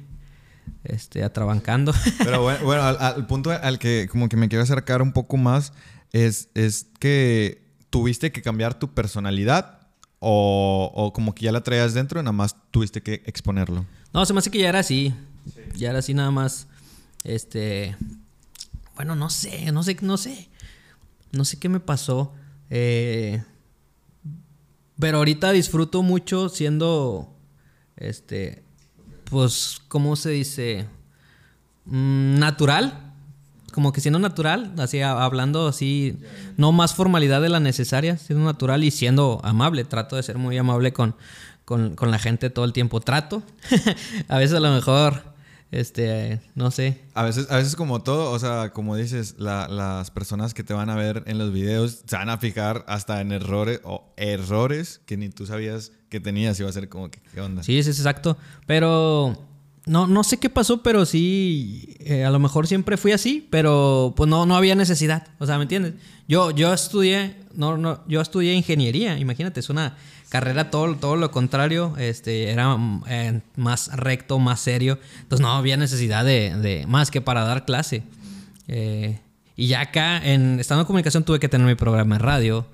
[0.84, 1.94] este, atrabancando.
[2.24, 5.74] Pero bueno, al, punto al que como que me quiero acercar un poco más
[6.14, 9.88] es, es que tuviste que cambiar tu personalidad
[10.20, 13.86] o, o como que ya la traías dentro y nada más tuviste que exponerlo.
[14.14, 15.14] No, se me hace que ya era así.
[15.76, 16.68] Ya era así nada más.
[17.24, 17.96] Este.
[18.96, 20.50] Bueno, no sé, no sé, no sé.
[21.32, 22.34] No sé qué me pasó.
[22.70, 23.44] Eh,
[25.00, 27.34] pero ahorita disfruto mucho siendo.
[27.96, 28.64] Este.
[29.26, 30.88] Pues, ¿cómo se dice?
[31.86, 33.11] Mm, natural.
[33.72, 36.18] Como que siendo natural, así hablando así,
[36.58, 39.84] no más formalidad de la necesaria, siendo natural y siendo amable.
[39.86, 41.16] Trato de ser muy amable con,
[41.66, 43.00] con, la gente todo el tiempo.
[43.00, 43.44] Trato.
[44.28, 45.24] a veces a lo mejor,
[45.72, 47.02] este, no sé.
[47.14, 50.90] A veces, a veces como todo, o sea, como dices, las personas que te van
[50.90, 55.18] a ver en los videos se van a fijar hasta en errores o errores que
[55.18, 57.64] ni tú sabías que tenías y va a ser como que, ¿qué onda?
[57.64, 58.38] Sí, sí, es exacto.
[58.68, 59.51] Pero
[59.86, 64.14] no, no sé qué pasó, pero sí, eh, a lo mejor siempre fui así, pero
[64.16, 65.28] pues no, no había necesidad.
[65.40, 65.94] O sea, ¿me entiendes?
[66.28, 69.98] Yo, yo estudié, no, no, yo estudié ingeniería, imagínate, es una
[70.30, 75.00] carrera todo, todo lo contrario, este, era eh, más recto, más serio.
[75.24, 78.04] Entonces no había necesidad de, más que para dar clase.
[78.68, 79.20] Eh,
[79.56, 82.68] y ya acá, en estando en comunicación, tuve que tener mi programa de radio,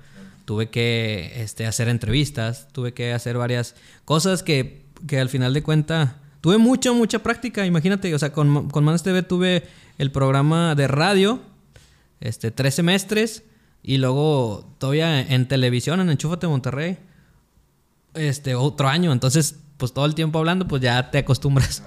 [0.44, 5.62] tuve que este, hacer entrevistas, tuve que hacer varias cosas que, que al final de
[5.62, 7.66] cuentas tuve mucha, mucha práctica.
[7.66, 9.64] Imagínate, o sea, con, con Manes TV tuve
[9.98, 11.40] el programa de radio,
[12.20, 13.42] este, tres semestres.
[13.82, 16.98] Y luego todavía en televisión, en Enchúfate Monterrey,
[18.14, 19.12] este, otro año.
[19.12, 21.82] Entonces, pues todo el tiempo hablando, pues ya te acostumbras.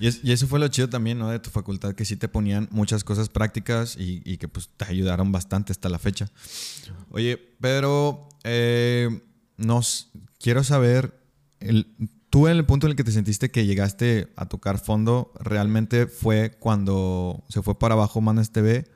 [0.00, 1.28] Y, eso fue lo chido también, ¿no?
[1.28, 5.32] De tu facultad, que sí te ponían muchas cosas prácticas y, que pues te ayudaron
[5.32, 6.30] bastante hasta la fecha.
[7.10, 9.20] Oye, pero eh,
[9.58, 10.08] nos
[10.40, 11.14] quiero saber,
[12.30, 16.06] tú en el punto en el que te sentiste que llegaste a tocar fondo, ¿realmente
[16.06, 18.86] fue cuando se fue para abajo Manes TV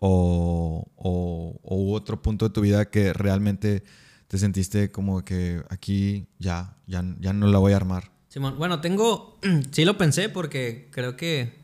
[0.00, 3.84] o, o, o hubo otro punto de tu vida que realmente
[4.28, 8.12] te sentiste como que aquí ya, ya, ya no la voy a armar?
[8.28, 9.38] Simón, bueno, tengo,
[9.70, 11.58] sí lo pensé porque creo que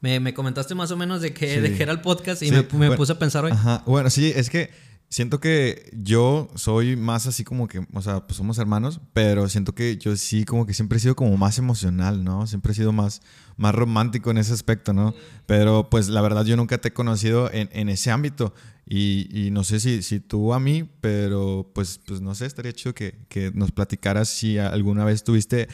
[0.00, 3.44] me, comentaste más o menos de que, era el podcast y me, puse a pensar
[3.44, 3.52] hoy.
[3.52, 4.70] Ajá, bueno, sí, es que
[5.10, 9.74] siento que yo soy más así como que, o sea, pues somos hermanos, pero siento
[9.74, 12.46] que yo sí como que siempre he sido como más emocional, ¿no?
[12.46, 13.20] Siempre he sido más,
[13.56, 15.14] más romántico en ese aspecto, ¿no?
[15.46, 18.54] Pero pues la verdad yo nunca te he conocido en, en ese ámbito
[18.86, 22.72] y, y, no sé si, si tú a mí, pero pues, pues no sé, estaría
[22.72, 25.68] chido que, que nos platicaras si alguna vez tuviste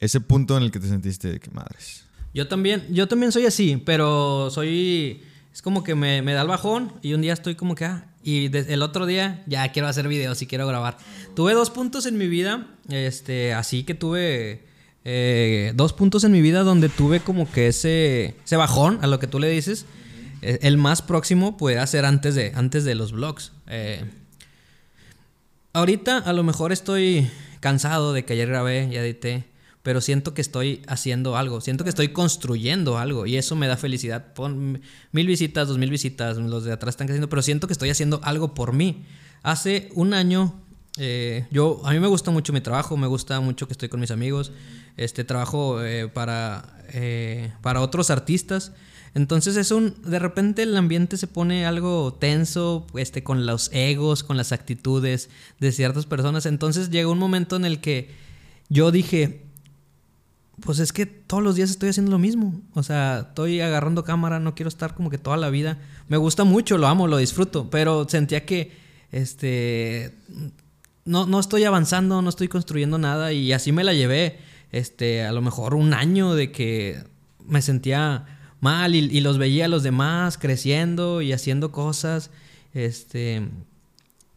[0.00, 2.04] ese punto en el que te sentiste de que madres.
[2.34, 6.48] Yo también, yo también soy así, pero soy es como que me, me, da el
[6.48, 10.06] bajón y un día estoy como que, ah, Y el otro día ya quiero hacer
[10.08, 10.96] videos y quiero grabar.
[11.34, 14.62] Tuve dos puntos en mi vida, este, así que tuve
[15.04, 19.18] eh, dos puntos en mi vida donde tuve como que ese, ese bajón a lo
[19.18, 19.86] que tú le dices.
[20.42, 23.52] Eh, el más próximo pudiera ser antes de, antes de los vlogs.
[23.68, 24.04] Eh,
[25.72, 27.30] ahorita a lo mejor estoy
[27.60, 29.44] cansado de que ayer grabé y edité,
[29.82, 33.76] pero siento que estoy haciendo algo, siento que estoy construyendo algo y eso me da
[33.76, 34.32] felicidad.
[35.12, 38.20] Mil visitas, dos mil visitas, los de atrás están creciendo, pero siento que estoy haciendo
[38.22, 39.04] algo por mí.
[39.42, 40.54] Hace un año,
[40.98, 43.98] eh, yo, a mí me gusta mucho mi trabajo, me gusta mucho que estoy con
[43.98, 44.52] mis amigos,
[44.96, 48.72] este trabajo eh, para, eh, para otros artistas.
[49.14, 54.22] Entonces es un, de repente el ambiente se pone algo tenso, este, con los egos,
[54.22, 56.46] con las actitudes de ciertas personas.
[56.46, 58.10] Entonces llega un momento en el que
[58.70, 59.51] yo dije,
[60.64, 62.60] pues es que todos los días estoy haciendo lo mismo.
[62.74, 65.78] O sea, estoy agarrando cámara, no quiero estar como que toda la vida.
[66.08, 68.72] Me gusta mucho, lo amo, lo disfruto, pero sentía que,
[69.10, 70.14] este,
[71.04, 74.38] no, no estoy avanzando, no estoy construyendo nada y así me la llevé,
[74.70, 77.02] este, a lo mejor un año de que
[77.44, 82.30] me sentía mal y, los veía a los demás creciendo y haciendo cosas,
[82.72, 83.48] este,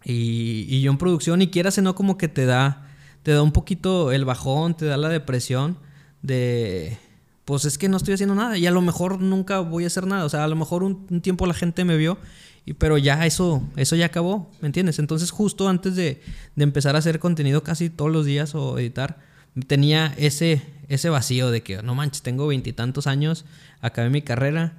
[0.03, 2.89] y, y yo en producción y quieras o no como que te da,
[3.21, 5.85] te da un poquito el bajón, te da la depresión
[6.25, 6.97] de,
[7.45, 10.07] pues es que no estoy haciendo nada y a lo mejor nunca voy a hacer
[10.07, 12.17] nada, o sea, a lo mejor un, un tiempo la gente me vio,
[12.65, 14.97] y, pero ya eso, eso ya acabó, ¿me entiendes?
[14.99, 16.21] Entonces justo antes de,
[16.55, 19.19] de empezar a hacer contenido casi todos los días o editar,
[19.67, 23.45] tenía ese, ese vacío de que, no manches, tengo veintitantos años,
[23.81, 24.73] acabé mi carrera,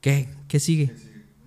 [0.00, 0.94] ¿qué, qué sigue?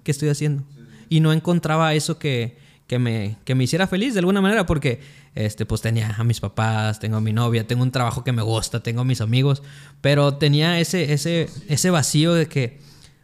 [0.04, 0.63] ¿Qué estoy haciendo?
[1.08, 5.00] Y no encontraba eso que, que, me, que me hiciera feliz de alguna manera, porque
[5.36, 8.41] este, pues tenía a mis papás, tengo a mi novia, tengo un trabajo que me
[8.41, 9.63] gusta, tengo a mis amigos,
[10.02, 12.80] pero tenía ese, ese, ese vacío de que,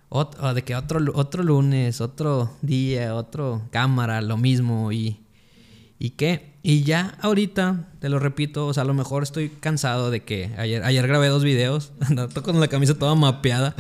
[0.10, 5.20] ot- de que otro, otro lunes, otro día, otro cámara, lo mismo, y,
[6.00, 6.50] ¿y qué?
[6.64, 10.52] Y ya ahorita, te lo repito, o sea, a lo mejor estoy cansado de que
[10.58, 13.76] ayer, ayer grabé dos videos, ando con la camisa toda mapeada.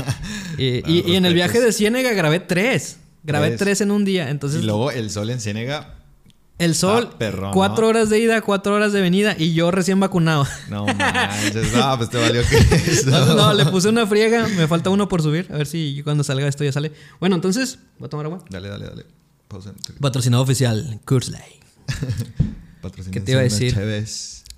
[0.58, 2.98] y, y- y en el viaje de Ciénega grabé tres.
[3.24, 3.58] Grabé Tres.
[3.58, 4.30] tres, en un día.
[4.30, 5.94] Entonces, y luego el sol en Ciénega.
[6.58, 7.88] el sol, Ah, perrón, cuatro ¿no?
[7.88, 10.46] horas de ida, cuatro horas de venida y yo recién vacunado.
[10.70, 12.56] No manches, no, pues te valió que
[12.92, 13.34] eso.
[13.34, 16.46] No, le puse una friega, me falta uno por subir, a ver si cuando salga
[16.48, 16.92] esto ya sale.
[17.20, 18.44] Bueno, entonces, voy a tomar agua.
[18.50, 19.06] Dale, dale, dale.
[19.48, 19.72] Pausa.
[20.00, 21.40] Patrocinado oficial, Kursley.
[22.80, 23.76] Patrocínense ¿Qué te iba a decir?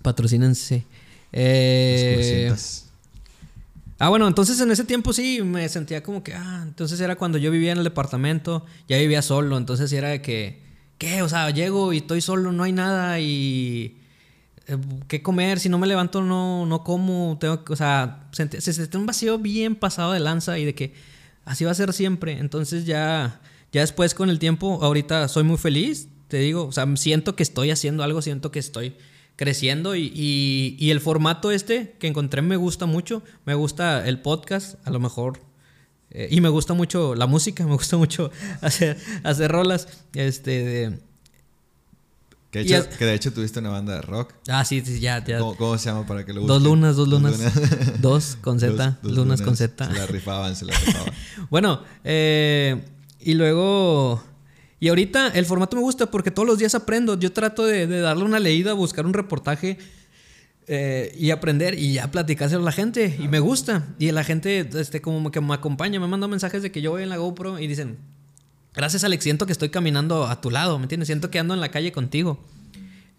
[0.02, 0.84] Patrocínense.
[1.32, 2.54] Eh.
[3.98, 7.38] Ah, bueno, entonces en ese tiempo sí me sentía como que, ah, entonces era cuando
[7.38, 10.62] yo vivía en el departamento, ya vivía solo, entonces era de que,
[10.98, 11.22] ¿qué?
[11.22, 13.98] O sea, llego y estoy solo, no hay nada y...
[14.66, 14.76] eh,
[15.08, 15.60] ¿Qué comer?
[15.60, 17.36] Si no me levanto, no, no como.
[17.40, 20.94] Tengo o sea, se sentía un vacío bien pasado de lanza y de que
[21.44, 22.38] así va a ser siempre.
[22.38, 23.40] Entonces ya,
[23.72, 27.42] ya después con el tiempo, ahorita soy muy feliz, te digo, o sea, siento que
[27.42, 28.96] estoy haciendo algo, siento que estoy
[29.36, 34.20] creciendo y, y- y el formato este que encontré me gusta mucho, me gusta el
[34.20, 35.40] podcast, a lo mejor,
[36.10, 40.98] eh, y me gusta mucho la música, me gusta mucho hacer, hacer rolas, este, de-
[42.52, 44.32] Que de, hecho, es- que de hecho tuviste una banda de rock.
[44.48, 45.38] ah, sí, sí, ya, ya.
[45.40, 46.64] ¿Cómo, cómo se llama para que lo Dos busquen?
[46.64, 47.36] lunas, dos lunas.
[48.00, 49.86] Dos con Z, Dos- dos lunas con Z.
[49.92, 51.12] Se la rifaban, se la rifaban.
[51.50, 52.84] Bueno, eh,
[53.18, 54.22] y luego.
[54.80, 57.18] Y ahorita el formato me gusta porque todos los días aprendo.
[57.18, 59.78] Yo trato de, darle una leída, buscar un reportaje
[60.66, 63.16] eh, y aprender y ya platicárselo a la gente.
[63.18, 63.86] Y me gusta.
[63.98, 67.02] Y la gente, este, como que me acompaña, me manda mensajes de que yo voy
[67.02, 67.98] en la GoPro y dicen:
[68.74, 71.06] Gracias, Alex, siento que estoy caminando a tu lado, ¿me entiendes?
[71.06, 72.40] Siento que ando en la calle contigo.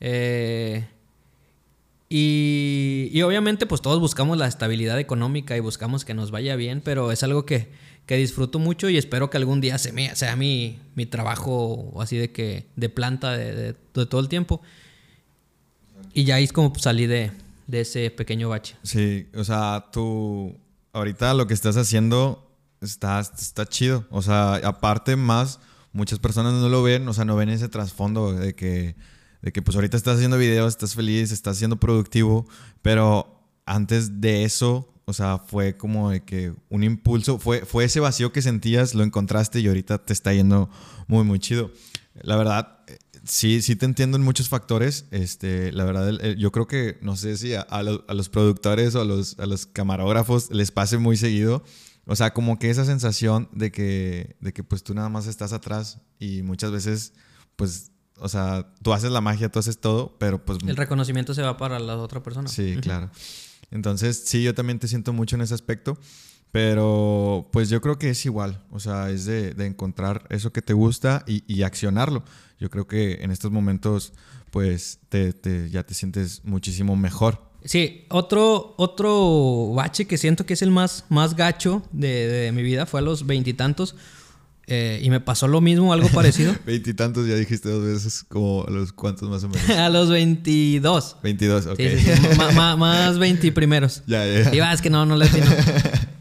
[0.02, 0.86] Eh,
[2.10, 6.82] y, y obviamente pues todos buscamos la estabilidad económica y buscamos que nos vaya bien,
[6.84, 7.70] pero es algo que,
[8.06, 12.18] que disfruto mucho y espero que algún día se me, sea mi, mi trabajo así
[12.18, 14.62] de que de planta de, de- de todo el tiempo.
[16.14, 17.32] Y ya es como salí de,
[17.68, 18.76] de ese pequeño bache.
[18.84, 20.56] Sí, o sea, tú
[20.94, 22.48] ahorita lo que estás haciendo
[22.82, 24.06] está, está chido.
[24.12, 25.60] O sea, aparte más,
[25.92, 28.96] muchas personas no lo ven, o sea, no ven ese trasfondo de que,
[29.42, 32.46] de que pues ahorita estás haciendo videos, estás feliz, estás siendo productivo,
[32.82, 38.00] pero antes de eso, o sea, fue como de que un impulso, fue, fue ese
[38.00, 40.70] vacío que sentías, lo encontraste y ahorita te está yendo
[41.08, 41.72] muy, muy chido.
[42.22, 45.06] La verdad, eh, sí, sí te entiendo en muchos factores.
[45.12, 48.96] Este, la verdad, yo creo que, no sé si a, a lo- a los productores
[48.96, 51.64] o a los, a los camarógrafos les pase muy seguido.
[52.08, 55.54] O sea, como que esa sensación de que, de que pues tú nada más estás
[55.54, 57.14] atrás y muchas veces,
[57.56, 60.60] pues, o sea, tú haces la magia, tú haces todo, pero pues...
[60.66, 62.48] El reconocimiento se va para la otra persona.
[62.48, 63.10] Sí, claro.
[63.76, 65.98] Entonces, sí, yo también te siento mucho en ese aspecto.
[66.52, 70.72] Pero pues yo creo que es igual, o sea, es de, encontrar eso que te
[70.72, 72.24] gusta y, y, accionarlo.
[72.58, 74.14] Yo creo que en estos momentos
[74.52, 75.34] pues te,
[75.70, 77.42] ya te sientes muchísimo mejor.
[77.66, 82.64] Sí, otro, otro bache que siento que es el más, más gacho de, de mi
[82.64, 83.98] vida fue a los veintitantos.
[84.68, 86.56] Eh, y me pasó lo mismo, algo parecido.
[86.66, 89.70] Veintitantos, ya dijiste dos veces, como a los cuantos más o menos.
[89.78, 91.18] a los veintidós.
[91.22, 91.78] Veintidós, ok.
[91.78, 92.38] Sí, sí, sí.
[92.56, 94.04] más veintiprimeros.
[94.08, 94.54] Ya, ya.
[94.54, 95.52] Y va, es que no, no le atiendo.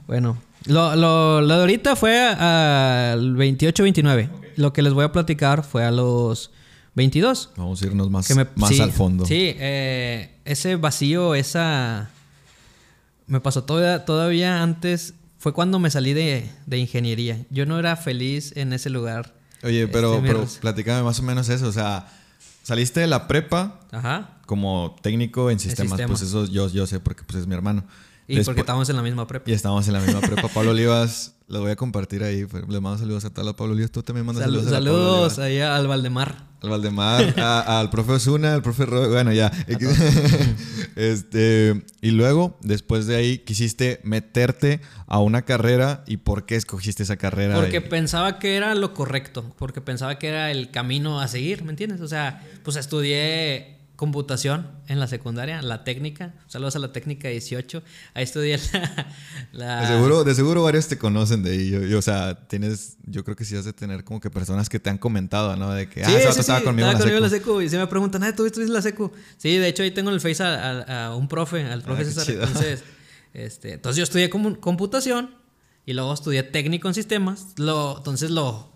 [0.07, 4.29] bueno, lo, lo, lo, de ahorita fue al 28-29.
[4.57, 6.51] Lo que les voy a platicar fue a los
[6.95, 7.51] 22.
[7.57, 9.25] Vamos a irnos más, me, más al fondo.
[9.25, 12.11] Sí, eh, ese vacío, esa...
[13.27, 17.45] Me pasó todavía, todavía antes fue cuando me salí de, de, ingeniería.
[17.51, 19.35] Yo no era feliz en ese lugar.
[19.63, 21.69] Oye, pero, este, pero platícame más o menos eso.
[21.69, 22.07] O sea,
[22.63, 24.39] saliste de la prepa Ajá.
[24.47, 25.91] como técnico en sistemas.
[25.91, 26.09] sistema.
[26.09, 27.85] Pues eso yo, yo sé porque pues, es mi hermano.
[28.27, 29.51] Y Después, porque estábamos en la misma prepa.
[29.51, 30.49] Y estábamos en la misma prepa.
[30.49, 32.47] Pablo Olivas, lo voy a compartir ahí.
[32.67, 33.91] Le mando saludos a tal a Pablo Olivas.
[33.91, 35.35] Tú también mandas Salud, saludos.
[35.35, 36.54] Saludos ahí al Valdemar.
[36.65, 39.53] Al Valdemar, a, al profe Osuna, al profe Ro Bueno, ya.
[40.97, 46.05] este, y luego, después de ahí, quisiste meterte a una carrera.
[46.07, 47.57] ¿Y por qué escogiste esa carrera?
[47.57, 47.81] Porque y...
[47.81, 49.55] pensaba que era lo correcto.
[49.59, 52.01] Porque pensaba que era el camino a seguir, ¿me entiendes?
[52.01, 56.35] O sea, pues estudié computación en la secundaria, la técnica.
[56.47, 57.83] Saludos a la técnica 18.
[58.13, 59.07] Ahí estudié la.
[59.53, 59.81] la...
[59.81, 61.71] De, seguro, de seguro varios te conocen de ahí.
[61.71, 62.99] Yo, yo, o sea, tienes.
[63.07, 65.73] Yo creo que sí has de tener como que personas que te han comentado, ¿no?
[65.73, 66.05] De que.
[66.05, 67.63] Sí, ah, ese sí, estaba sí, conmigo, estaba en, la conmigo en la secu.
[67.63, 69.11] Y se me preguntan, ah, ¿tú estuviste en la secu?
[69.39, 72.03] Sí, de hecho ahí tengo en el Face a, a, a un profe, al profe
[72.03, 72.31] Ah, qué César.
[72.31, 72.85] Entonces,
[73.33, 75.31] este, entonces yo estudié computación
[75.87, 77.55] y luego estudié técnico en sistemas.
[77.57, 78.71] Lo, entonces lo,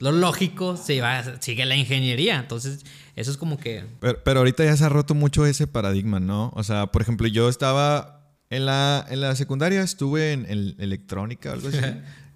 [0.00, 2.40] lo lógico se va, sigue la ingeniería.
[2.40, 2.84] Entonces,
[3.16, 3.84] eso es como que.
[4.00, 6.52] Pero, pero, ahorita ya se ha roto mucho ese paradigma, ¿no?
[6.54, 8.14] O sea, por ejemplo, yo estaba
[8.50, 11.78] en la, en la secundaria, estuve en, en electrónica o algo así.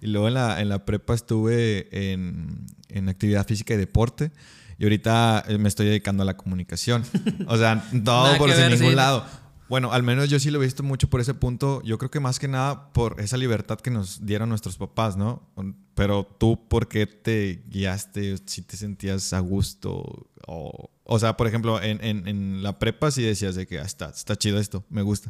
[0.01, 4.31] y luego en la, en la prepa estuve en, en, actividad física y deporte.
[4.77, 7.03] Y ahorita me estoy dedicando a la comunicación.
[7.47, 8.95] O sea, todo por ver, ningún sí.
[8.95, 9.25] lado.
[9.67, 11.83] Bueno, al menos yo sí lo he visto mucho por ese punto.
[11.83, 15.47] Yo creo que más que nada por esa libertad que nos dieron nuestros papás, ¿no?
[15.93, 18.37] Pero tú, ¿por qué te guiaste?
[18.45, 20.31] Si te sentías a gusto.
[20.51, 23.83] O, o sea, por ejemplo, en, en, en, la prepa sí decías de que ah,
[23.83, 25.29] está, está chido esto, me gusta.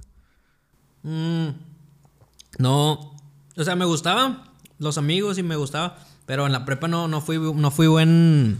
[1.03, 1.49] Mm,
[2.57, 3.17] no,
[3.57, 7.19] o sea, me gustaba los amigos y me gustaba, pero en la prepa no, no,
[7.19, 8.59] fui, no fui buen,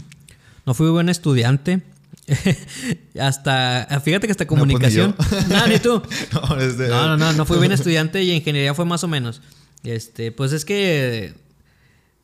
[0.66, 1.80] no fui buen estudiante.
[3.18, 5.14] hasta, fíjate que hasta comunicación.
[5.16, 6.02] No, pues ni, no, ni tú.
[6.32, 6.56] no,
[6.88, 9.40] no, no, no, no fui buen estudiante y ingeniería fue más o menos.
[9.82, 11.32] Este, pues es que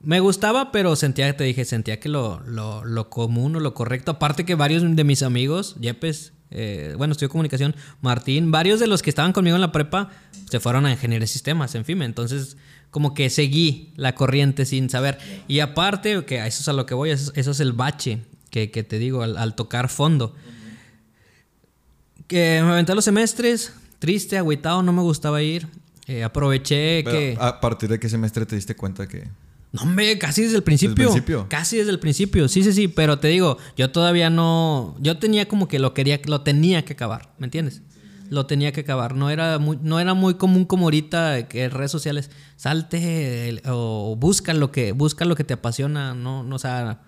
[0.06, 4.12] me gustaba, pero sentía, te dije, sentía que lo, lo, lo común o lo correcto.
[4.12, 9.02] Aparte que varios de mis amigos, Yepes, eh, bueno, estudió comunicación, Martín, varios de los
[9.02, 10.10] que estaban conmigo en la prepa
[10.48, 12.02] se fueron a ingeniería de sistemas, en fin.
[12.02, 12.56] Entonces,
[12.92, 15.18] como que seguí la corriente sin saber.
[15.48, 18.20] Y aparte, que a eso es a lo que voy, eso, eso es el bache
[18.50, 20.36] que, que te digo, al, al, tocar fondo.
[22.28, 25.66] Que me aventé los semestres, triste, agüitado, no me gustaba ir.
[26.06, 27.36] Eh, aproveché Pero, que...
[27.40, 29.28] ¿A partir de qué semestre te diste cuenta que...?
[29.76, 30.94] No, hombre, casi desde el principio.
[30.94, 31.46] ¿Desde el principio?
[31.48, 32.88] Casi desde el principio, sí, sí, sí.
[32.88, 34.96] Pero te digo, yo todavía no...
[35.00, 37.82] Yo tenía como que lo quería, lo tenía que acabar, ¿me entiendes?
[38.30, 39.14] Lo tenía que acabar.
[39.14, 44.16] No era muy, no era muy común como ahorita que en redes sociales salte o
[44.16, 46.14] busca lo que, busca lo que te apasiona.
[46.14, 47.02] No, no, o sea,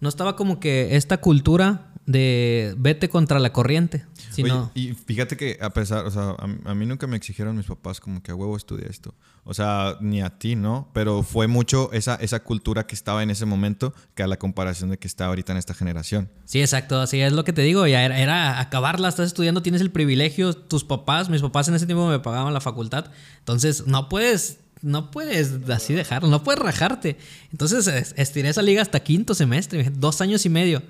[0.00, 4.04] no estaba como que esta cultura de vete contra la corriente.
[4.38, 7.66] Oye, y fíjate que a pesar, o sea, a, a, mí nunca me exigieron mis
[7.66, 9.14] papás como que a huevo estudia esto.
[9.44, 10.88] O sea, ni a ti, ¿no?
[10.92, 14.90] Pero fue mucho esa, esa cultura que estaba en ese momento que a la comparación
[14.90, 16.30] de que está ahorita en esta generación.
[16.44, 17.00] Sí, exacto.
[17.00, 17.86] Así es lo que te digo.
[17.86, 20.54] Ya era, era acabarla, estás estudiando, tienes el privilegio.
[20.54, 23.10] Tus papás, mis papás en ese tiempo me pagaban la facultad.
[23.40, 27.16] Entonces, no puedes no puedes así dejarlo, no puedes rajarte.
[27.52, 30.82] Entonces estiré esa liga hasta quinto semestre, dos años y medio.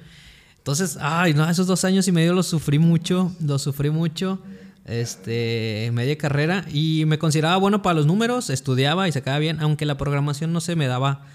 [0.62, 4.38] Entonces, ay, no, esos dos años y medio los sufrí mucho, los sufrí mucho,
[4.84, 9.86] este, media carrera, y me consideraba bueno para los números, estudiaba y sacaba bien, aunque
[9.86, 11.26] la programación no se me daba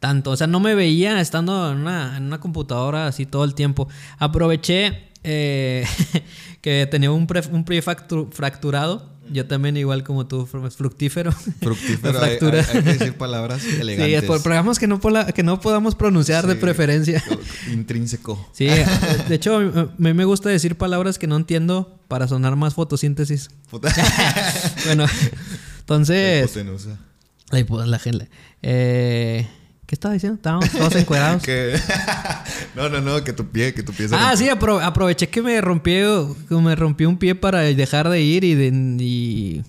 [0.00, 3.88] tanto, o sea, no me veía estando en una, computadora así todo el tiempo.
[4.18, 5.86] Aproveché eh,
[6.60, 9.13] que tenía un, pre, un pie fracturado.
[9.30, 11.32] Yo también, igual como tú, fructífero.
[11.60, 14.20] Fructífero, hay, hay, hay, que decir palabras elegantes.
[14.20, 15.00] Sí, por programas que no,
[15.34, 17.24] que no podamos pronunciar sí, de preferencia.
[17.72, 18.48] Intrínseco.
[18.52, 22.74] Sí, de hecho, a mí me gusta decir palabras que no entiendo para sonar más
[22.74, 23.50] fotosíntesis.
[24.86, 25.06] bueno,
[25.80, 26.54] entonces...
[27.50, 27.86] La hipotenusa.
[27.90, 28.28] La gente.
[28.62, 29.46] Eh...
[29.94, 30.34] ¿Qué estaba diciendo?
[30.34, 31.40] Estábamos todos encuerados.
[31.44, 31.78] que...
[32.74, 35.40] no, no, no, que tu pie, que tu pie se Ah, sí, apro aproveché que
[35.40, 39.62] me rompí, que me rompí un pie para dejar de ir y, de, y,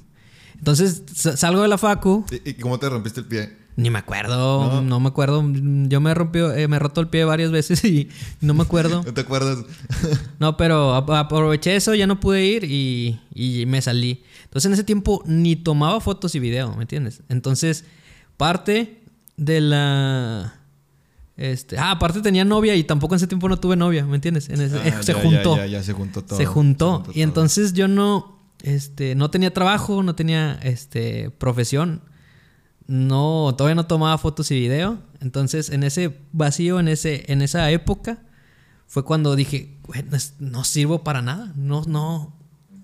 [0.57, 2.25] Entonces salgo de la facu.
[2.43, 3.55] ¿Y, cómo te rompiste el pie?
[3.75, 5.43] Ni me acuerdo, no, me acuerdo.
[5.53, 8.09] Yo me rompió, eh, me he roto el pie varias veces y
[8.41, 9.03] no me acuerdo.
[9.05, 9.59] ¿No te acuerdas?
[10.39, 14.23] no, pero aproveché eso, ya no pude ir y, y me salí.
[14.45, 17.21] Entonces en ese tiempo ni tomaba fotos y video, ¿me entiendes?
[17.29, 17.85] Entonces,
[18.37, 19.04] parte
[19.37, 20.65] de la
[21.37, 24.49] este, ah, aparte tenía novia y tampoco en ese tiempo no tuve novia, ¿me entiendes?
[24.49, 25.57] Ah, se juntó.
[25.57, 26.37] Ya, ya, se juntó todo.
[26.37, 27.03] Se juntó.
[27.13, 32.01] y entonces yo no, este, no tenía trabajo, no tenía, este, profesión.
[32.87, 34.99] No, todavía no tomaba fotos y video.
[35.19, 38.19] Entonces, en ese vacío, en ese, en esa época,
[38.87, 39.79] fue cuando dije,
[40.39, 41.51] no sirvo para nada.
[41.55, 42.34] No, no,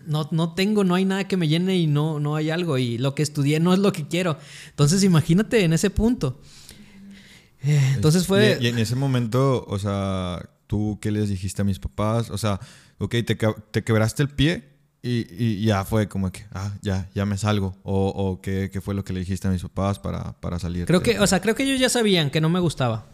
[0.05, 2.77] no, no tengo, no hay nada que me llene y no, no hay algo.
[2.77, 4.37] Y lo que estudié no es lo que quiero.
[4.69, 6.39] Entonces, imagínate en ese punto.
[7.63, 8.57] Eh, entonces fue...
[8.59, 12.29] Y, en ese momento, o sea, ¿tú qué les dijiste a mis papás?
[12.29, 12.59] O sea,
[12.97, 14.71] ok, te, te quebraste el pie
[15.03, 17.75] y, y, ya fue como que, ah, ya, ya me salgo.
[17.83, 20.85] O, o ¿qué, ¿qué, fue lo que le dijiste a mis papás para, para salir.
[20.85, 23.07] Creo que, o sea, creo que ellos ya sabían que no me gustaba.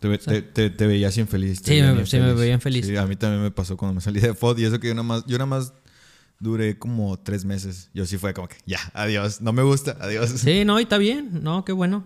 [0.00, 1.60] Te, te, te, veías infeliz.
[1.64, 2.86] sí, me, sí me veía infeliz.
[2.86, 4.94] Sí, a mí también me pasó cuando me salí de FOD y eso que yo
[4.94, 5.72] nada más, yo nada más
[6.42, 7.88] duré como tres meses.
[7.94, 10.30] Yo sí fue como que, ya, adiós, no me gusta, adiós.
[10.30, 12.04] Sí, no, y está bien, no, qué bueno.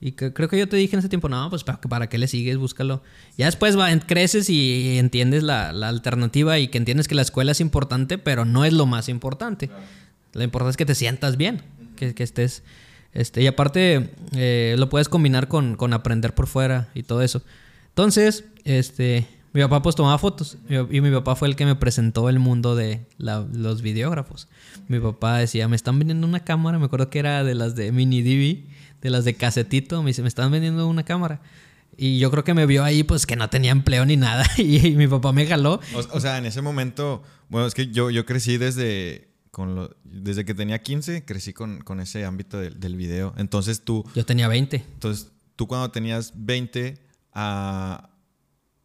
[0.00, 2.26] Y creo que yo te dije en ese tiempo, no, pues para, para qué le
[2.26, 3.02] sigues, búscalo.
[3.38, 7.60] Ya después va, creces y entiendes la, alternativa y que entiendes que la escuela es
[7.60, 9.70] importante, pero no es lo más importante.
[10.32, 11.62] Lo importante es que te sientas bien,
[11.96, 12.62] que, estés...
[13.12, 17.42] Este, y aparte eh, lo puedes combinar con, aprender por fuera y todo eso.
[17.90, 22.28] Entonces, este, mi papá pues tomaba fotos y mi papá fue el que me presentó
[22.28, 24.48] el mundo de los videógrafos.
[24.88, 27.92] Mi papá decía, me están vendiendo una cámara, me acuerdo que era de las de
[27.92, 28.74] Mini DV
[29.04, 31.42] de las de casetito, me dice, me están vendiendo una cámara.
[31.96, 34.44] Y yo creo que me vio ahí, pues que no tenía empleo ni nada.
[34.58, 35.78] Y, mi papá me jaló.
[36.10, 40.46] O, sea, en ese momento, bueno, es que yo, yo crecí desde, con lo, desde
[40.46, 43.34] que tenía 15, crecí con, con ese ámbito del, del, video.
[43.36, 44.04] Entonces tú...
[44.14, 44.76] Yo tenía 20.
[44.76, 46.98] Entonces tú cuando tenías 20,
[47.34, 48.08] a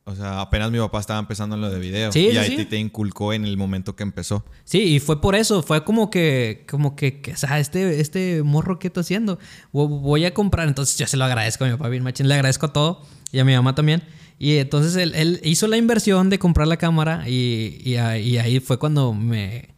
[0.10, 2.12] o sea, apenas mi papá estaba empezando en lo de video.
[2.14, 4.44] y ahí te inculcó en el momento que empezó.
[4.64, 5.62] Sí, y fue por eso.
[5.62, 9.38] Fue como que, como que, o sea, este, este morro que está haciendo,
[9.72, 10.68] voy a comprar.
[10.68, 12.28] Entonces yo se lo agradezco a mi papá bien machín.
[12.28, 13.06] Le agradezco todo.
[13.32, 14.04] Y a mi mamá también.
[14.40, 19.70] Y entonces él, hizo la inversión de comprar la cámara y, ahí fue cuando me...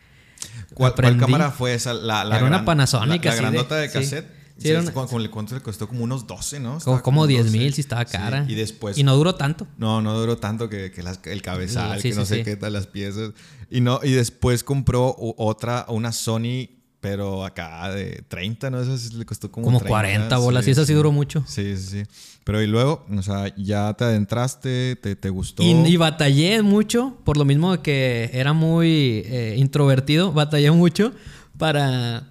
[0.73, 1.93] ¿Cuál, cámara fue esa?
[1.93, 3.25] La, Era una Panasonic.
[3.25, 4.40] La, grandota de, cassette.
[4.61, 5.87] Sí, ¿Cuánto le costó?
[5.87, 6.79] Como unos 12, ¿no?
[7.01, 8.45] como, 10 mil, si estaba cara.
[8.47, 8.97] y después...
[8.97, 9.67] Y no duró tanto.
[9.77, 10.91] No, no duró tanto que,
[11.25, 13.31] el cabezal, que no sé qué tal las piezas.
[13.69, 18.81] Y, no, y después compró otra, una Sony, pero acá de 30, ¿no?
[18.81, 21.43] Eso le costó como Como 40 bolas, y eso sí duró mucho.
[21.47, 22.03] Sí, sí, sí.
[22.43, 25.63] Pero y luego, o sea, ya te adentraste, te, te gustó.
[25.63, 31.11] Y, batallé mucho, por lo mismo que era muy eh, introvertido, batallé mucho
[31.57, 32.30] para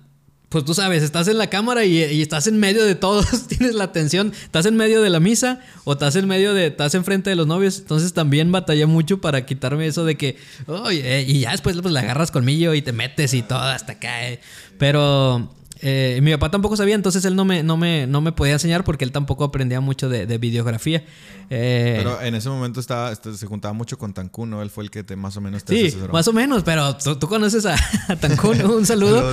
[0.50, 3.84] pues tú sabes, estás en la cámara y, estás en medio de todos, tienes la
[3.84, 7.36] atención, estás en medio de la misa o estás en medio de, estás enfrente de
[7.36, 10.36] los novios, entonces también batallé mucho para quitarme eso de que,
[10.66, 14.28] oye, y ya después pues le agarras colmillo y te metes y todo hasta acá.
[14.28, 14.40] Eh.
[14.76, 15.48] Pero
[15.82, 18.84] eh, mi papá tampoco sabía, entonces él no me, no me, no me podía enseñar
[18.84, 21.04] porque él tampoco aprendía mucho de, videografía.
[21.48, 24.62] Eh, pero en ese momento estaba, este, se juntaba mucho con Tancún, ¿no?
[24.62, 27.26] Él fue el que te, más o menos te Sí, más o menos, pero tú,
[27.28, 27.76] conoces a,
[28.20, 29.32] Tancún, un saludo.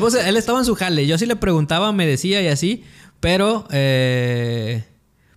[0.00, 2.84] Pues, él, estaba en su jale, yo sí le preguntaba, me decía y así,
[3.20, 3.66] pero...
[3.70, 4.84] Eh,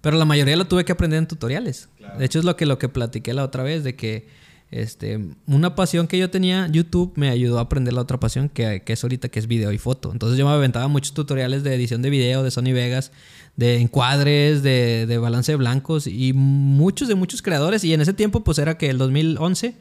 [0.01, 1.87] pero la mayoría lo tuve que aprender en tutoriales.
[2.17, 4.27] De hecho, es lo que, lo que platiqué la otra vez, de que
[4.73, 8.81] este, una pasión que yo tenía, YouTube me ayudó a aprender la otra pasión que,
[8.83, 10.11] es ahorita, que es video y foto.
[10.11, 13.11] Entonces yo me aventaba muchos tutoriales de edición de video, de Sony Vegas,
[13.55, 17.83] de encuadres, de, de balance de blancos y muchos de muchos creadores.
[17.83, 19.75] Y en ese tiempo, pues era que el 2011,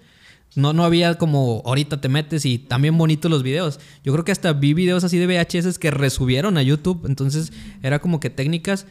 [0.57, 3.81] no, no había como ahorita te metes y también bonitos los videos.
[4.05, 7.07] Yo creo que hasta vi videos así de VHS que resubieron a YouTube.
[7.07, 7.51] Entonces
[7.83, 8.85] era como que técnicas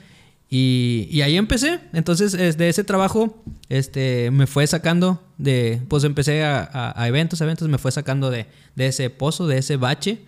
[0.54, 1.80] y, ahí empecé.
[1.94, 7.78] Entonces, de ese trabajo, este, me fue sacando de, pues empecé a, eventos, eventos, me
[7.78, 10.20] fue sacando de, ese pozo, de ese bache.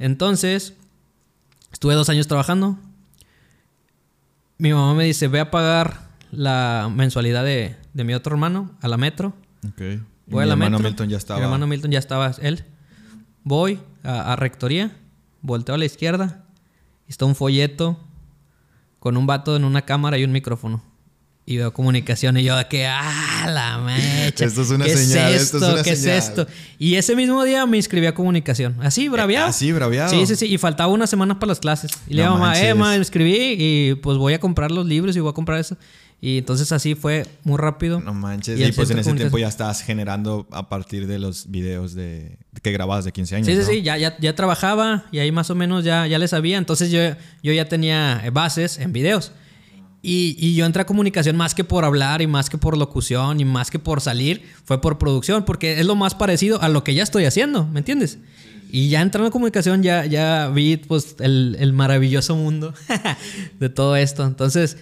[0.00, 0.74] Entonces,
[1.72, 2.80] estuve dos años trabajando.
[4.58, 6.00] Mi mamá me dice, ve a pagar
[6.32, 9.34] la mensualidad de, mi otro hermano a la metro.
[9.68, 10.02] Ok.
[10.26, 11.38] Voy a la hermano Milton ya estaba.
[11.38, 12.64] Mi hermano Milton ya estaba él.
[13.44, 14.90] Voy a, a rectoría,
[15.42, 16.44] volteo a la izquierda,
[17.06, 18.09] está un folleto
[19.00, 20.82] con un vato en una cámara y un micrófono.
[21.46, 24.44] y veo comunicación y yo de que, ah, la mecha.
[24.44, 25.66] Esto es una ¿Qué señal, Es esto esto?
[25.66, 26.18] es una ¿Qué señal.
[26.18, 26.46] es esto?
[26.78, 28.76] Y ese mismo día me inscribí a comunicación.
[28.80, 29.48] Así, braviado.
[29.48, 30.10] Así, braviado.
[30.10, 30.46] Sí, sí, sí.
[30.46, 31.90] Y faltaba una semana para las clases.
[32.06, 34.86] Y le digo a mamá, eh, mamá, me inscribí y pues voy a comprar los
[34.86, 35.76] libros y voy a comprar eso.
[36.22, 38.00] Y entonces así fue muy rápido.
[38.00, 38.58] No manches.
[38.58, 42.38] Y Y, pues en ese tiempo ya estabas generando a partir de los videos de
[42.62, 43.46] que grababas de 15 años.
[43.46, 43.64] Sí, sí, ¿no?
[43.66, 46.58] sí, ya, ya, ya trabajaba y ahí más o menos ya, ya le sabía.
[46.58, 47.00] Entonces yo,
[47.42, 49.32] yo ya tenía bases en videos.
[50.02, 53.40] Y, y yo entré a comunicación más que por hablar y más que por locución
[53.40, 56.84] y más que por salir, fue por producción, porque es lo más parecido a lo
[56.84, 58.18] que ya estoy haciendo, ¿me entiendes?
[58.72, 62.72] Y ya entrando a comunicación ya, ya vi pues el, el maravilloso mundo
[63.60, 64.24] de todo esto.
[64.24, 64.78] Entonces,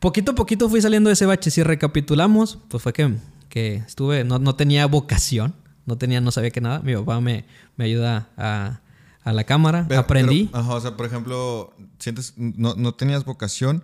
[0.00, 1.50] poquito a poquito fui saliendo de ese bache.
[1.50, 3.14] Si recapitulamos, pues fue que,
[3.48, 5.54] que estuve, no, no tenía vocación,
[5.86, 6.80] no tenía, no sabía que nada.
[6.80, 7.44] Mi papá me,
[7.76, 8.80] me ayuda a,
[9.24, 10.48] a la cámara, Pero- aprendí.
[10.52, 13.82] pero, ajá, o sea, por ejemplo, sientes, no, no tenías vocación,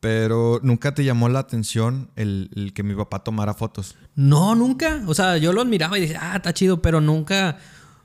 [0.00, 3.94] pero nunca te llamó la atención el, el que mi papá tomara fotos.
[4.16, 5.02] No, nunca.
[5.06, 7.58] O sea, yo lo admiraba y decía, ah, está chido, pero nunca,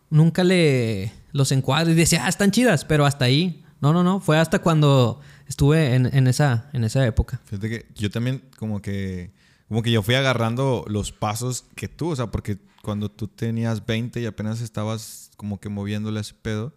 [0.09, 3.63] nunca le los encuadro y decía, ah, están chidas, pero hasta ahí.
[3.81, 4.19] No, no, no.
[4.19, 7.41] Fue hasta cuando estuve en, en esa, en esa época.
[7.45, 9.31] Fíjate que yo también como que,
[9.67, 13.85] como que yo fui agarrando los pasos que tú, o sea, porque cuando tú tenías
[13.85, 16.73] 20 y apenas estabas como que moviéndole ese pedo,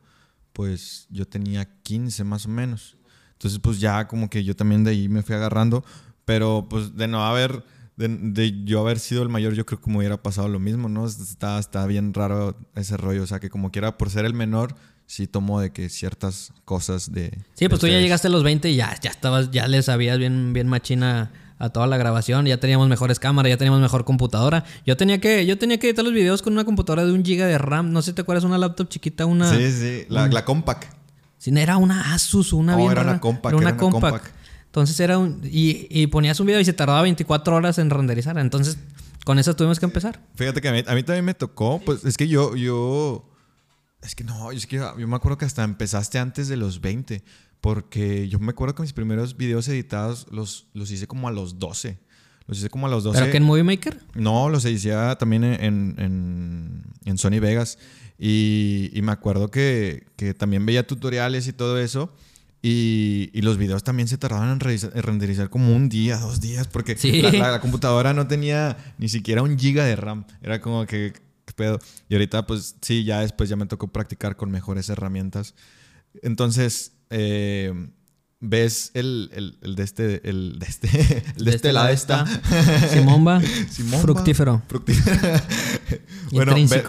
[0.53, 2.97] pues yo tenía 15 más o menos.
[3.33, 5.85] Entonces, pues ya como que yo también de ahí me fui agarrando,
[6.25, 7.65] pero pues de no haber,
[7.97, 10.89] de, de yo haber sido el mayor, yo creo que me hubiera pasado lo mismo,
[10.89, 11.07] ¿no?
[11.07, 14.75] Está, está bien raro ese rollo, o sea, que como quiera, por ser el menor,
[15.11, 17.37] sí tomo de que ciertas cosas de...
[17.55, 19.83] Sí, pues de tú ya llegaste a los 20 y ya, ya estabas, ya le
[19.83, 24.05] sabías bien, bien machina a toda la grabación, ya teníamos mejores cámaras, ya teníamos mejor
[24.05, 24.65] computadora.
[24.87, 27.47] Yo tenía que, yo tenía que editar los videos con una computadora de un giga
[27.47, 27.93] de RAM.
[27.93, 29.53] No sé si te acuerdas, una laptop chiquita, una.
[29.53, 30.85] Sí, sí, la, la Compact.
[31.39, 34.15] Sí, era una Asus, una No, bien era una compact, Era una era una compact.
[34.17, 34.37] compact.
[34.67, 35.41] Entonces era un.
[35.45, 38.39] Y, y ponías un video y se tardaba 24 horas en renderizar.
[38.39, 38.79] Entonces,
[39.25, 40.21] con eso tuvimos que empezar.
[40.37, 43.30] Fíjate que a mí, a mí también me tocó, pues es que yo, yo,
[44.03, 47.23] es que no, es que yo me acuerdo que hasta empezaste antes de los 20,
[47.61, 51.59] porque yo me acuerdo que mis primeros videos editados los, los hice como a los
[51.59, 51.99] 12.
[52.47, 53.19] Los hice como a los 12.
[53.21, 54.01] ¿Pero que en Movie Maker?
[54.15, 57.79] No, los hacía también en, en, en Sony Vegas.
[58.19, 62.13] Y, y me acuerdo que, que también veía tutoriales y todo eso.
[62.63, 66.41] Y, y los videos también se tardaban en, revisar- en renderizar como un día, dos
[66.43, 67.23] días, porque Sí.
[67.23, 70.25] la, la- la computadora no tenía ni siquiera un giga de RAM.
[70.43, 71.21] Era como que, ¿qué
[71.61, 71.79] pedo?
[72.09, 75.55] Y ahorita, pues sí, ya después ya me tocó practicar con mejores herramientas.
[76.23, 77.73] Entonces, eh,
[78.43, 80.89] ves el, el, el de este, el de este,
[81.37, 82.25] el de este lado está.
[82.91, 83.41] Simomba.
[83.71, 84.63] Simón, Fructífero.
[84.67, 85.19] Fructífero.
[86.33, 86.85] bueno, ve-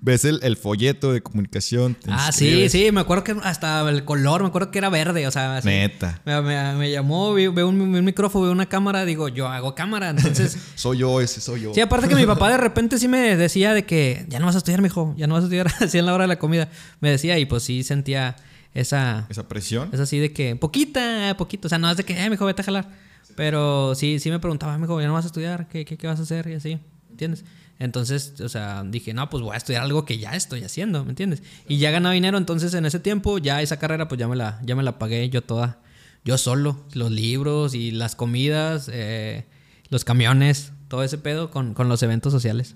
[0.00, 1.96] ves el, el folleto de comunicación.
[2.08, 2.72] Ah, sí, inscribes.
[2.72, 5.68] sí, me acuerdo que hasta el color, me acuerdo que era verde, o sea, así.
[5.68, 6.20] Neta.
[6.24, 9.74] Me, me- me llamó, vi- veo un, un micrófono, veo una cámara, digo, yo hago
[9.76, 10.58] cámara, entonces...
[10.74, 11.74] Soy yo, ese soy yo.
[11.74, 14.56] Sí, aparte que mi papá de repente sí me decía de que ya no vas
[14.56, 16.68] a estudiar, mijo, ya no vas a estudiar así en la hora de la comida.
[17.00, 18.34] Me decía y pues sí sentía
[18.74, 19.26] esa...
[19.28, 19.90] Esa presión.
[19.92, 22.62] Es así de que poquita, poquito, o sea, no es de que, eh, mijo, vete
[22.62, 22.88] a jalar.
[23.36, 26.18] Pero sí, sí me preguntaba, mijo, ya no vas a estudiar, ¿qué, qué, qué vas
[26.18, 26.48] a hacer?
[26.48, 26.78] Y así,
[27.10, 27.44] ¿entiendes?
[27.78, 31.10] Entonces, o sea, dije, no, pues voy a estudiar algo que ya estoy haciendo, ¿me
[31.10, 31.42] entiendes?
[31.68, 34.60] Y ya ganaba dinero, entonces en ese tiempo, ya esa carrera, pues ya me la,
[34.64, 35.80] ya me la pagué yo toda,
[36.24, 36.84] yo solo.
[36.94, 39.46] Los libros y las comidas, eh,
[39.90, 42.74] los camiones, todo ese pedo con, con los eventos sociales.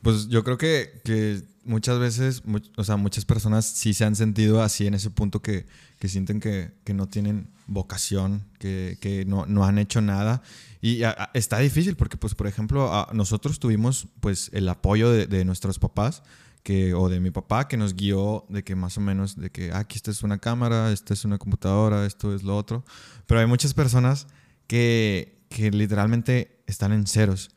[0.00, 2.42] Pues yo creo que, que muchas veces,
[2.76, 5.66] o sea, muchas personas sí se han sentido así en ese punto que,
[5.98, 10.42] que sienten que, que no tienen vocación, que, que no, no han hecho nada.
[10.80, 11.02] Y
[11.32, 16.22] está difícil porque, pues, por ejemplo, nosotros tuvimos pues el apoyo de, de nuestros papás
[16.64, 19.70] que, o de mi papá que nos guió de que más o menos, de que
[19.70, 22.84] ah, aquí esta es una cámara, esta es una computadora, esto es lo otro.
[23.26, 24.26] Pero hay muchas personas
[24.66, 27.50] que, que literalmente están en ceros.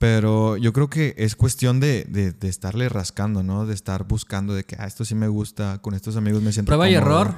[0.00, 3.66] Pero yo creo que es cuestión de, de, de estarle rascando, ¿no?
[3.66, 6.70] De estar buscando de que, ah, esto sí me gusta, con estos amigos me siento
[6.70, 7.34] Prueba y error.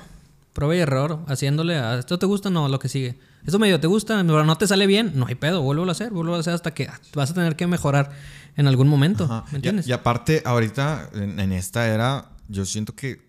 [0.52, 1.24] Prueba y error.
[1.26, 3.18] Haciéndole a esto te gusta, no, lo que sigue.
[3.44, 6.12] Esto medio te gusta, pero no te sale bien, no hay pedo, vuelvo a hacer,
[6.12, 8.12] vuelvo a hacer hasta que ah, vas a tener que mejorar
[8.56, 9.24] en algún momento.
[9.24, 9.42] Ajá.
[9.46, 9.88] ¿Me Y- entiendes?
[9.88, 13.28] Y, aparte, ahorita, en, en esta era, yo siento que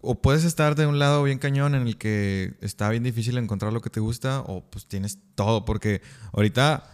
[0.00, 3.74] o puedes estar de un lado bien cañón en el que está bien difícil encontrar
[3.74, 6.00] lo que te gusta, o pues tienes todo, porque
[6.32, 6.91] ahorita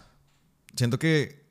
[0.79, 1.45] siento que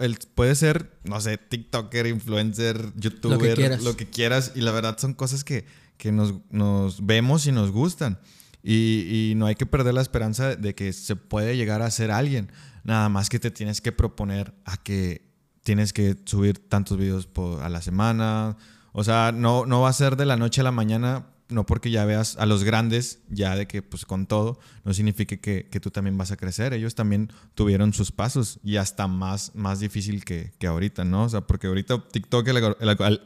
[0.00, 3.82] el, puede ser, no sé, TikToker, influencer, youtuber, quieras.
[3.82, 5.66] lo que quieras, y la verdad son cosas que,
[5.98, 8.18] que nos, nos vemos y nos gustan.
[8.62, 12.12] Y, y no hay que perder la esperanza de que se puede llegar a ser
[12.12, 12.50] alguien.
[12.84, 15.28] Nada más que te tienes que proponer a que
[15.64, 18.56] tienes que subir tantos videos por, a la semana.
[18.92, 21.90] O sea, no, no va a ser de la noche a la mañana no porque
[21.90, 25.80] ya veas a los grandes, ya de que pues con todo, no significa que, que
[25.80, 26.72] tú también vas a crecer.
[26.72, 31.24] Ellos también tuvieron sus pasos y hasta más, más difícil que, que ahorita, ¿no?
[31.24, 32.48] O sea, porque ahorita TikTok...
[32.48, 33.20] El, el, el.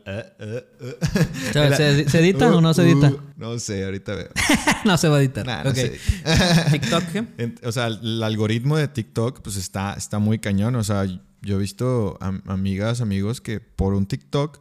[1.52, 3.10] ¿Se, edita o no se edita?
[3.10, 4.28] Uh, no sé, ahorita veo.
[4.84, 5.46] no se va a editar.
[5.46, 5.72] Nah, no.
[6.70, 7.54] ¿TikTok qué?
[7.64, 10.74] O sea, el algoritmo de TikTok pues está, está muy cañón.
[10.76, 14.60] O sea, yo he visto amigas, amigos que por un TikTok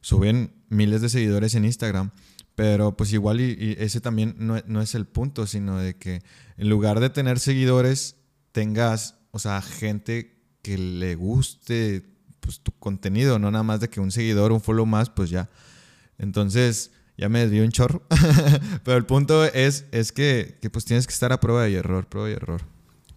[0.00, 2.10] suben miles de seguidores en Instagram.
[2.56, 6.22] Pero pues igual y, ese también no, es el punto, sino de que
[6.56, 8.16] en lugar de tener seguidores,
[8.50, 12.02] tengas, o sea, gente que le guste
[12.40, 15.50] pues, tu contenido, no nada más de que un seguidor, un follow más, pues ya.
[16.18, 18.02] Entonces, ya me dio un chorro.
[18.84, 22.08] Pero el punto es, es que, que, pues tienes que estar a prueba y error,
[22.08, 22.62] prueba y error.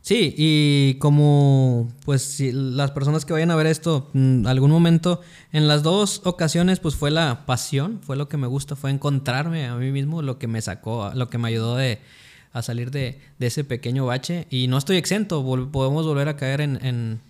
[0.02, 4.72] Sí, y como pues si las personas que vayan a ver esto, en mm, algún
[4.72, 5.22] momento,
[5.52, 9.68] en las dos ocasiones, pues fue la pasión, fue lo que me gusta, fue encontrarme
[9.68, 12.00] a mí mismo, lo que me sacó, lo que me ayudó de,
[12.54, 14.47] a salir de, ese pequeño bache.
[14.50, 16.80] Y no estoy exento, podemos volver a caer en,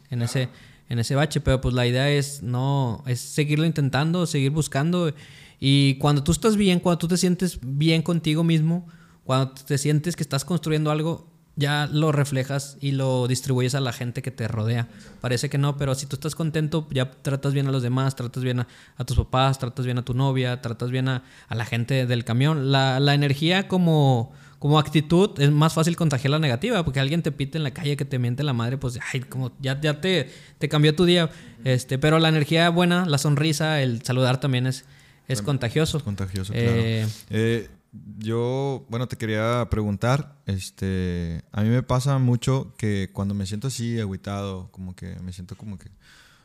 [0.10, 0.50] en, ese,
[0.90, 5.12] en ese bache, pero pues la idea es no, es seguirlo intentando, seguir buscando.
[5.60, 8.88] Y cuando tú estás bien, cuando tú te sientes bien contigo mismo,
[9.26, 11.29] cuando te sientes que estás construyendo algo,
[11.60, 14.88] ya lo reflejas y lo distribuyes a la gente que te rodea.
[15.20, 18.44] Parece que no, pero si tú estás contento, ya tratas bien a los demás, tratas
[18.44, 22.24] bien a, tus papás, tratas bien a tu novia, tratas bien a, la gente del
[22.24, 22.72] camión.
[22.72, 27.34] La, la, energía como, como actitud es más fácil contagiar la negativa, porque alguien te
[27.34, 30.32] pite en la calle que te miente la madre, pues ay, como ya, ya te,
[30.60, 31.30] te cambió tu día.
[31.66, 34.86] Este, pero la energía buena, la sonrisa, el saludar también es,
[35.28, 35.98] es contagioso.
[35.98, 36.72] Es contagioso, claro.
[36.72, 43.34] Eh, eh, yo, bueno, te quería preguntar, este, a mí me pasa mucho que cuando
[43.34, 45.90] me siento así, agüitado, como que me siento como que,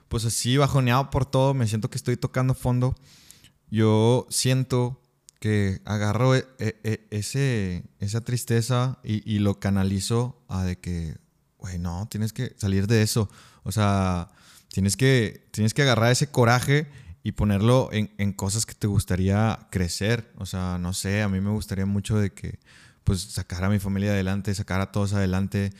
[0.08, 2.94] pues así, bajoneado por todo, me siento que estoy tocando fondo,
[3.70, 5.02] yo siento
[5.38, 11.18] que agarro e, e, e, ese, esa tristeza y, y, lo canalizo a de que,
[11.58, 13.28] güey, no, tienes que salir de eso,
[13.64, 14.30] o sea,
[14.68, 16.86] tienes que, tienes que agarrar ese coraje
[17.26, 20.30] y ponerlo en, en, cosas que te gustaría crecer.
[20.36, 22.58] O sea, no sé, a mí me gustaría mucho de que,
[23.02, 25.72] pues, sacar a mi familia adelante, sacar a todos adelante.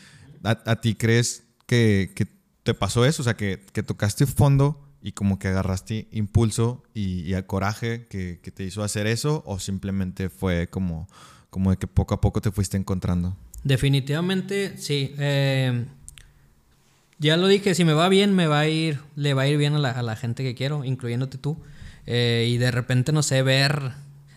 [0.42, 2.26] ¿A, ti crees que, que,
[2.62, 3.20] te pasó eso?
[3.20, 8.40] O sea, que, que, tocaste fondo y como que agarraste impulso y, y coraje que,
[8.42, 11.08] que, te hizo hacer eso o simplemente fue como,
[11.50, 13.36] como de que poco a poco te fuiste encontrando?
[13.64, 15.14] Definitivamente, sí.
[15.18, 15.84] Eh
[17.18, 19.56] ya lo dije, si me va bien, me va a ir, le va a ir
[19.56, 21.58] bien a la, a la gente que quiero, incluyéndote tú.
[22.06, 23.92] Eh, y de repente, no sé, ver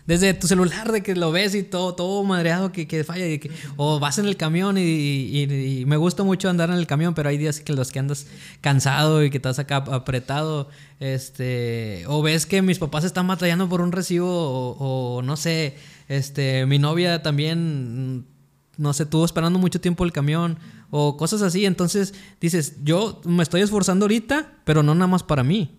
[0.08, 3.26] desde tu celular de que lo ves y todo, todo madreado que, que falla.
[3.26, 6.86] Y que, o vas en el camión y, y, me gusta mucho andar en el
[6.86, 8.26] camión, pero hay días que los que andas
[8.62, 10.70] cansado y que estás acá apretado.
[10.98, 15.76] Este, o ves que mis papás están batallando por un recibo, o, o no sé,
[16.08, 18.24] este, mi novia también,
[18.78, 20.56] no sé, estuvo esperando mucho tiempo el camión
[20.90, 21.66] o cosas así.
[21.66, 25.76] Entonces dices, yo me estoy esforzando ahorita, pero no nada más para mí.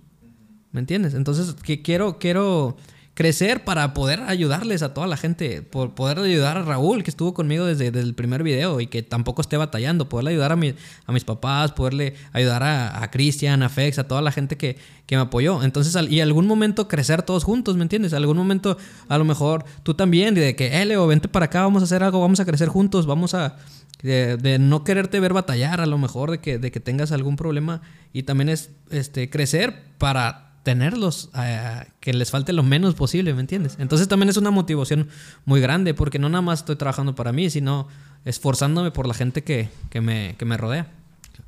[0.72, 1.16] ¿Me entiendes?
[1.16, 2.78] Entonces, que quiero, quiero
[3.20, 7.34] crecer para poder ayudarles a toda la gente, por poder ayudar a Raúl, que estuvo
[7.34, 10.74] conmigo desde, el primer video y que tampoco esté batallando, poderle ayudar a, mi,
[11.05, 14.78] a mis papás, poderle ayudar a, a Cristian, a Fex, a toda la gente que,
[15.05, 15.61] que me apoyó.
[15.63, 18.13] Entonces, y algún momento crecer todos juntos, ¿me entiendes?
[18.13, 18.78] Algún momento,
[19.09, 22.01] a lo mejor tú también, de que, eh, Leo, vente para acá, vamos a hacer
[22.03, 23.57] algo, vamos a crecer juntos, vamos a
[24.01, 27.82] de, no quererte ver batallar, a lo mejor de que, de que tengas algún problema
[28.13, 33.41] y también es este, crecer para tenerlos, eh, que les falte lo menos posible, ¿me
[33.41, 33.76] entiendes?
[33.80, 35.09] Entonces también es una motivación
[35.43, 37.88] muy grande porque no nada más estoy trabajando para mí, sino
[38.24, 40.86] esforzándome por la gente que, que, me, que me rodea.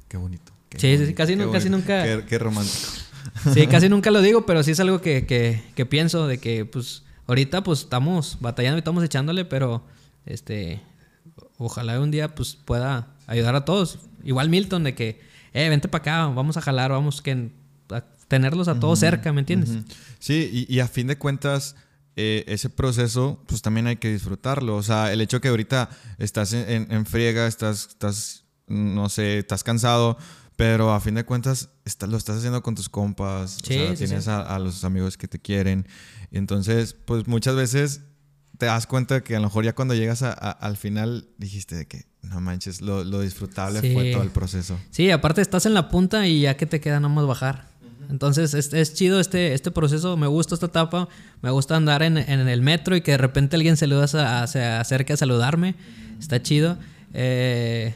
[0.07, 0.51] Qué bonito.
[0.75, 2.25] sí, sí, casi, casi nunca.
[2.25, 2.79] Qué, romántico.
[3.53, 7.03] Sí, casi nunca lo digo, pero sí es algo que, que, pienso de que, pues,
[7.27, 9.85] ahorita, pues, estamos batallando y estamos echándole, pero,
[10.25, 10.81] este,
[11.59, 13.99] ojalá un día pues pueda ayudar a todos.
[14.23, 15.21] Igual Milton de que,
[15.53, 17.51] eh, vente para acá, vamos a jalar, vamos que
[18.31, 19.71] tenerlos a todos cerca, ¿me entiendes?
[20.19, 21.75] Sí, y, a fin de cuentas,
[22.15, 24.77] eh, ese proceso, pues también hay que disfrutarlo.
[24.77, 30.17] O sea, el hecho que ahorita estás en, friega, estás, estás, no sé, estás cansado,
[30.55, 31.71] pero a fin de cuentas
[32.07, 35.37] lo estás haciendo con tus compas, o sea, tienes A, a, los amigos que te
[35.37, 35.85] quieren.
[36.31, 37.99] Y entonces, pues muchas veces
[38.57, 42.05] te das cuenta que a lo mejor ya cuando llegas al final dijiste de que
[42.21, 44.79] no manches, lo, disfrutable fue todo el proceso.
[44.91, 47.70] Sí, aparte estás en la punta y ya que te queda más bajar.
[48.11, 51.07] Entonces es, chido este, este proceso, me gusta esta etapa,
[51.41, 55.17] me gusta andar en, el metro y que de repente alguien se, se acerque a
[55.17, 55.75] saludarme,
[56.19, 56.77] está chido.
[57.13, 57.95] Eh,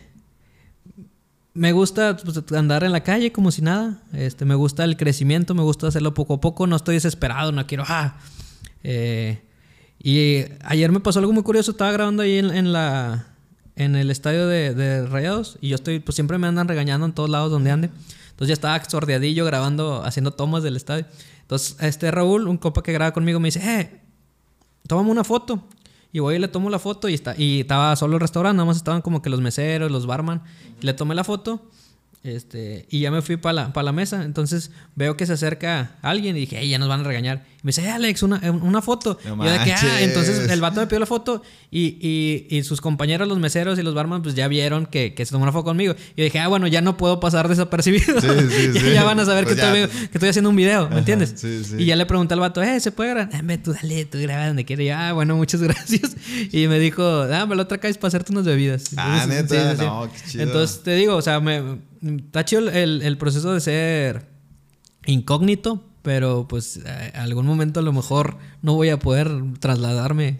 [1.53, 5.53] me gusta pues, andar en la calle como si nada, este, me gusta el crecimiento,
[5.53, 8.17] me gusta hacerlo poco a poco, no estoy desesperado, no quiero, ah,
[8.83, 9.41] eh,
[10.01, 11.71] Y ayer me pasó algo muy curioso.
[11.71, 13.27] Estaba grabando ahí en, la
[13.75, 17.13] en el estadio de, de, Rayados y yo estoy, pues siempre me andan regañando en
[17.13, 17.89] todos lados donde ande.
[18.35, 21.05] Entonces ya estaba sordeadillo grabando, haciendo tomas del estadio.
[21.39, 24.01] Entonces este Raúl, un copa que graba conmigo, me dice, eh,
[24.87, 25.63] tómame una foto.
[26.11, 28.65] Y voy y le tomo la foto y, está, y estaba solo el restaurante, nada
[28.65, 30.43] más estaban como que los meseros, los barman.
[30.81, 31.69] le tomé la foto
[32.25, 34.23] este, y ya me fui para la, la mesa.
[34.23, 37.45] Entonces veo que se acerca alguien y dije, ya nos van a regañar.
[37.57, 39.19] Y me dice, Alex, una, una foto.
[39.23, 42.63] y yo de que, ah, entonces el vato me pidió la foto y, y, y,
[42.63, 45.51] sus compañeros, los meseros y los barman, pues ya vieron que, que se tomó una
[45.51, 45.95] foto conmigo.
[46.15, 48.19] Y yo dije, ah, bueno, ya no puedo pasar desapercibido.
[48.21, 48.27] Sí,
[48.73, 51.43] sí, ya van a saber pues que, estoy, que, estoy, haciendo un video, ¿me entiendes?
[51.77, 53.29] Y ya le pregunté al vato, eh, ¿se puede grabar?
[53.33, 54.83] Eh, tú dale, tú graba donde quieras.
[54.83, 56.15] Y yo, ah, bueno, muchas gracias.
[56.51, 58.91] Y me dijo, ah, me lo traes para hacerte unas bebidas.
[58.97, 60.43] Ah, neta, no, qué chido.
[60.43, 61.61] Entonces te digo, o sea, me
[62.05, 64.27] está chido el, el, proceso de ser
[65.05, 69.29] incógnito, pero pues en algún momento a lo mejor no voy a poder
[69.59, 70.37] trasladarme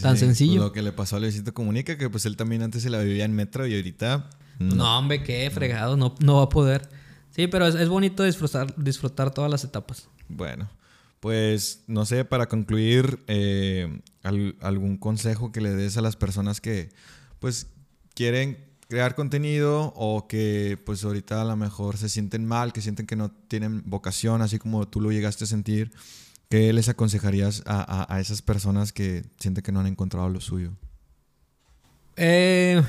[0.00, 0.60] tan sencillo.
[0.60, 3.24] lo que le pasó a Luisito Comunica, que pues él también antes se la vivía
[3.24, 4.30] en metro y ahorita...
[4.60, 6.88] No, hombre, qué fregado, no, no va a poder.
[7.30, 10.08] Sí, pero es, bonito disfrutar, disfrutar todas las etapas.
[10.28, 10.68] Bueno,
[11.20, 16.90] pues no sé, para concluir, eh, algún consejo que le des a las personas que
[17.38, 17.68] pues
[18.14, 23.06] quieren crear contenido o que pues ahorita a lo mejor se sienten mal, que sienten
[23.06, 25.92] que no tienen vocación, así como tú lo llegaste a sentir,
[26.48, 30.72] ¿qué les aconsejarías a, esas personas que sienten que no han encontrado lo suyo?
[32.16, 32.82] Eh,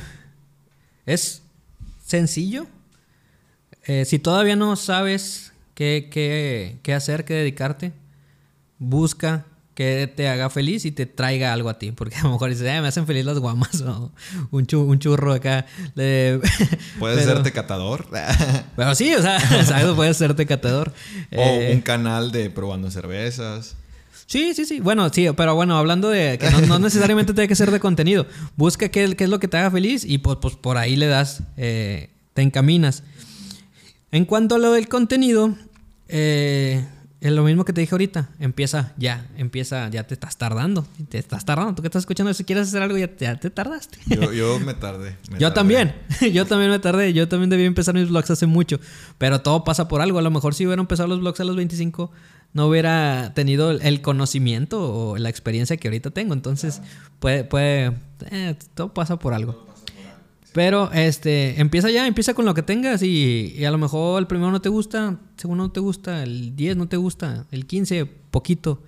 [1.06, 1.44] es
[2.06, 2.66] sencillo.
[3.86, 7.92] Eh, si todavía no sabes qué, qué, qué hacer, qué dedicarte,
[8.78, 9.46] busca
[9.80, 11.94] que te haga feliz y te traiga algo a ti.
[11.94, 14.12] Porque a lo mejor dices, me hacen feliz las guamas o
[14.52, 15.66] un, un churro acá.
[15.96, 18.06] Puedes serte catador.
[18.76, 19.40] pero sí, o sea,
[19.96, 20.92] puedes serte catador.
[21.32, 23.78] O eh, un canal de probando cervezas.
[24.26, 24.82] Sí, sí, sí.
[24.82, 28.26] Bueno, sí, pero bueno, hablando de que no, necesariamente tiene que ser de contenido.
[28.58, 31.08] Busca qué, qué, es lo que te haga feliz y pues, pues por ahí le
[31.08, 33.04] das, eh, te encaminas.
[34.12, 35.56] En cuanto a lo del contenido,
[36.10, 36.86] eh,
[37.22, 38.30] es lo mismo que te dije ahorita.
[38.40, 40.86] Empieza ya, empieza, ya te estás tardando.
[41.10, 41.76] Te estás tardando.
[41.76, 43.98] Tú que estás escuchando, si quieres hacer algo, ya, te tardaste.
[44.08, 45.18] Yo, me tardé.
[45.38, 45.94] yo también.
[46.34, 47.12] yo también me tardé.
[47.14, 48.80] Yo también debí empezar mis vlogs hace mucho.
[49.18, 50.20] Pero todo pasa por algo.
[50.20, 52.10] A lo mejor si hubiera empezado los vlogs a los 25,
[52.54, 56.34] no hubiera tenido el conocimiento o la experiencia que ahorita tengo.
[56.34, 56.82] Entonces,
[57.20, 57.98] puede, puede,
[58.32, 59.69] eh, todo pasa por algo.
[60.54, 64.52] Pero este, empieza ya, empieza con lo que tengas y, a lo mejor el primero
[64.52, 68.06] no te gusta, el segundo no te gusta, el 10 no te gusta, el 15
[68.06, 68.82] poquito.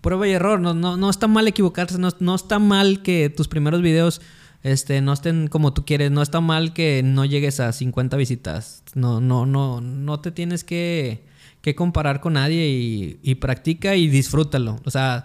[0.00, 3.48] Prueba y error, no, no, no está mal equivocarse, no, no, está mal que tus
[3.48, 4.20] primeros videos
[4.62, 8.82] este, no estén como tú quieres, no está mal que no llegues a 50 visitas,
[8.94, 11.24] no, no, no, no te tienes que,
[11.62, 14.78] que comparar con nadie y, y, practica y disfrútalo.
[14.84, 15.24] O sea,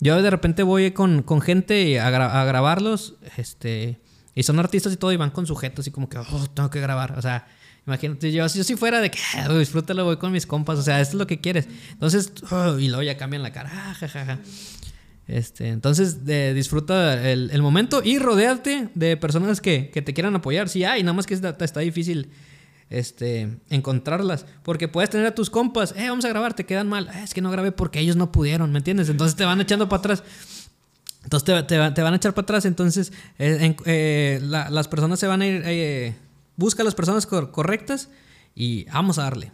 [0.00, 3.98] yo de repente voy con, con gente a, a grabarlos, este
[4.34, 6.80] y son artistas y todo, y van con sujetos, y como que, oh, tengo que
[6.80, 7.18] grabar.
[7.18, 7.46] O sea,
[7.86, 9.18] imagínate, yo, yo si fuera de que,
[9.48, 11.68] oh, disfrútalo, voy con mis compas, o sea, esto es lo que quieres.
[11.92, 14.38] Entonces, oh, y luego ya cambian la cara, ah.
[15.30, 20.68] Este, entonces, disfruta el, momento y rodeate de personas que, que, te quieran apoyar.
[20.68, 22.30] Sí, hay, nada más que está, difícil
[22.88, 24.44] este, encontrarlas.
[24.64, 27.08] Porque puedes tener a tus compas, eh, vamos a grabar, te quedan mal.
[27.14, 29.08] Eh, es que no grabé porque ellos no pudieron, ¿me entiendes?
[29.08, 30.24] Entonces te van echando para atrás.
[31.24, 32.64] Entonces te, van a echar para atrás.
[32.64, 35.62] Entonces eh, eh, las personas se van a ir.
[35.64, 36.16] Eh,
[36.56, 38.08] busca las personas correctas
[38.54, 39.52] y vamos a darle.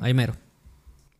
[0.00, 0.34] Ahí mero.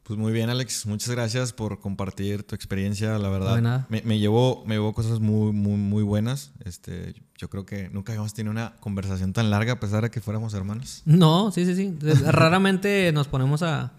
[0.09, 0.87] Pues muy bien, Alex.
[0.87, 3.19] Muchas gracias por compartir tu experiencia.
[3.19, 6.53] La verdad, Me, llevó, me llevó cosas muy, muy, muy buenas.
[6.65, 10.23] Este, yo creo que nunca habíamos tenido una conversación tan larga a pesar de que
[10.23, 11.03] fuéramos hermanos.
[11.05, 11.95] No, sí, sí, sí.
[12.25, 13.93] Raramente nos ponemos a,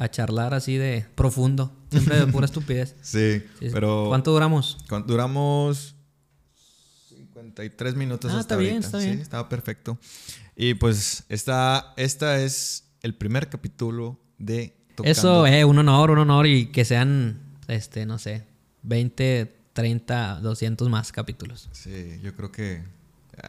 [0.00, 1.76] a charlar así de profundo.
[1.90, 2.96] Siempre de pura estupidez.
[3.02, 4.06] Sí, pero...
[4.08, 4.78] ¿Cuánto duramos?
[5.06, 5.94] Duramos
[7.18, 8.32] 53 minutos.
[8.34, 9.16] Ah, está bien, está bien.
[9.16, 9.98] Sí, estaba perfecto.
[10.56, 14.74] Y pues esta, esta es el primer capítulo de...
[14.94, 15.10] Tocando.
[15.10, 17.38] Eso, eh, un honor, un honor y que sean,
[17.68, 18.46] este, no sé,
[18.84, 21.68] 20, 30, 200 más capítulos.
[21.72, 22.82] Sí, yo creo que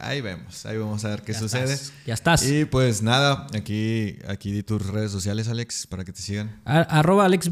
[0.00, 1.78] ahí vemos, ahí vamos a ver qué sucede.
[2.06, 2.46] Ya estás.
[2.46, 6.60] Y pues nada, aquí, aquí di tus redes sociales, Alex, para que te sigan.
[6.64, 7.50] arroba Alex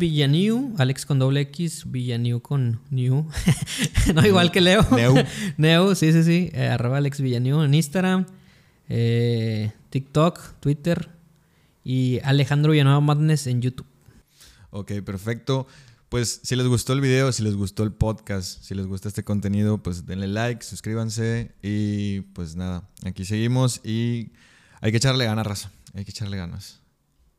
[0.78, 3.28] Alex con doble X, Villaniu con New.
[4.14, 4.86] no, igual que Leo.
[4.90, 5.14] Neu.
[5.56, 6.50] Neu, sí, sí, sí.
[6.52, 8.26] Eh, arroba Alex Villaniu en Instagram,
[8.88, 11.10] eh, TikTok, Twitter
[11.84, 13.86] y Alejandro Villanueva Madness en YouTube.
[14.70, 15.66] Ok, perfecto.
[16.10, 19.22] Pues si les gustó el video, si les gustó el podcast, si les gusta este
[19.22, 24.32] contenido, pues denle like, suscríbanse y pues nada, aquí seguimos y
[24.80, 25.70] hay que echarle ganas, raza.
[25.94, 26.80] Hay que echarle ganas.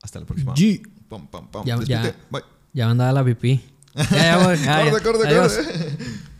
[0.01, 0.53] Hasta la próxima.
[0.55, 0.81] G.
[1.09, 1.65] Pum, pum, pum.
[1.65, 2.15] Ya, ya,
[2.71, 3.61] ya mandaba la pipí.
[3.93, 4.57] Ya, ya voy.
[4.57, 5.97] corre, corre, corre.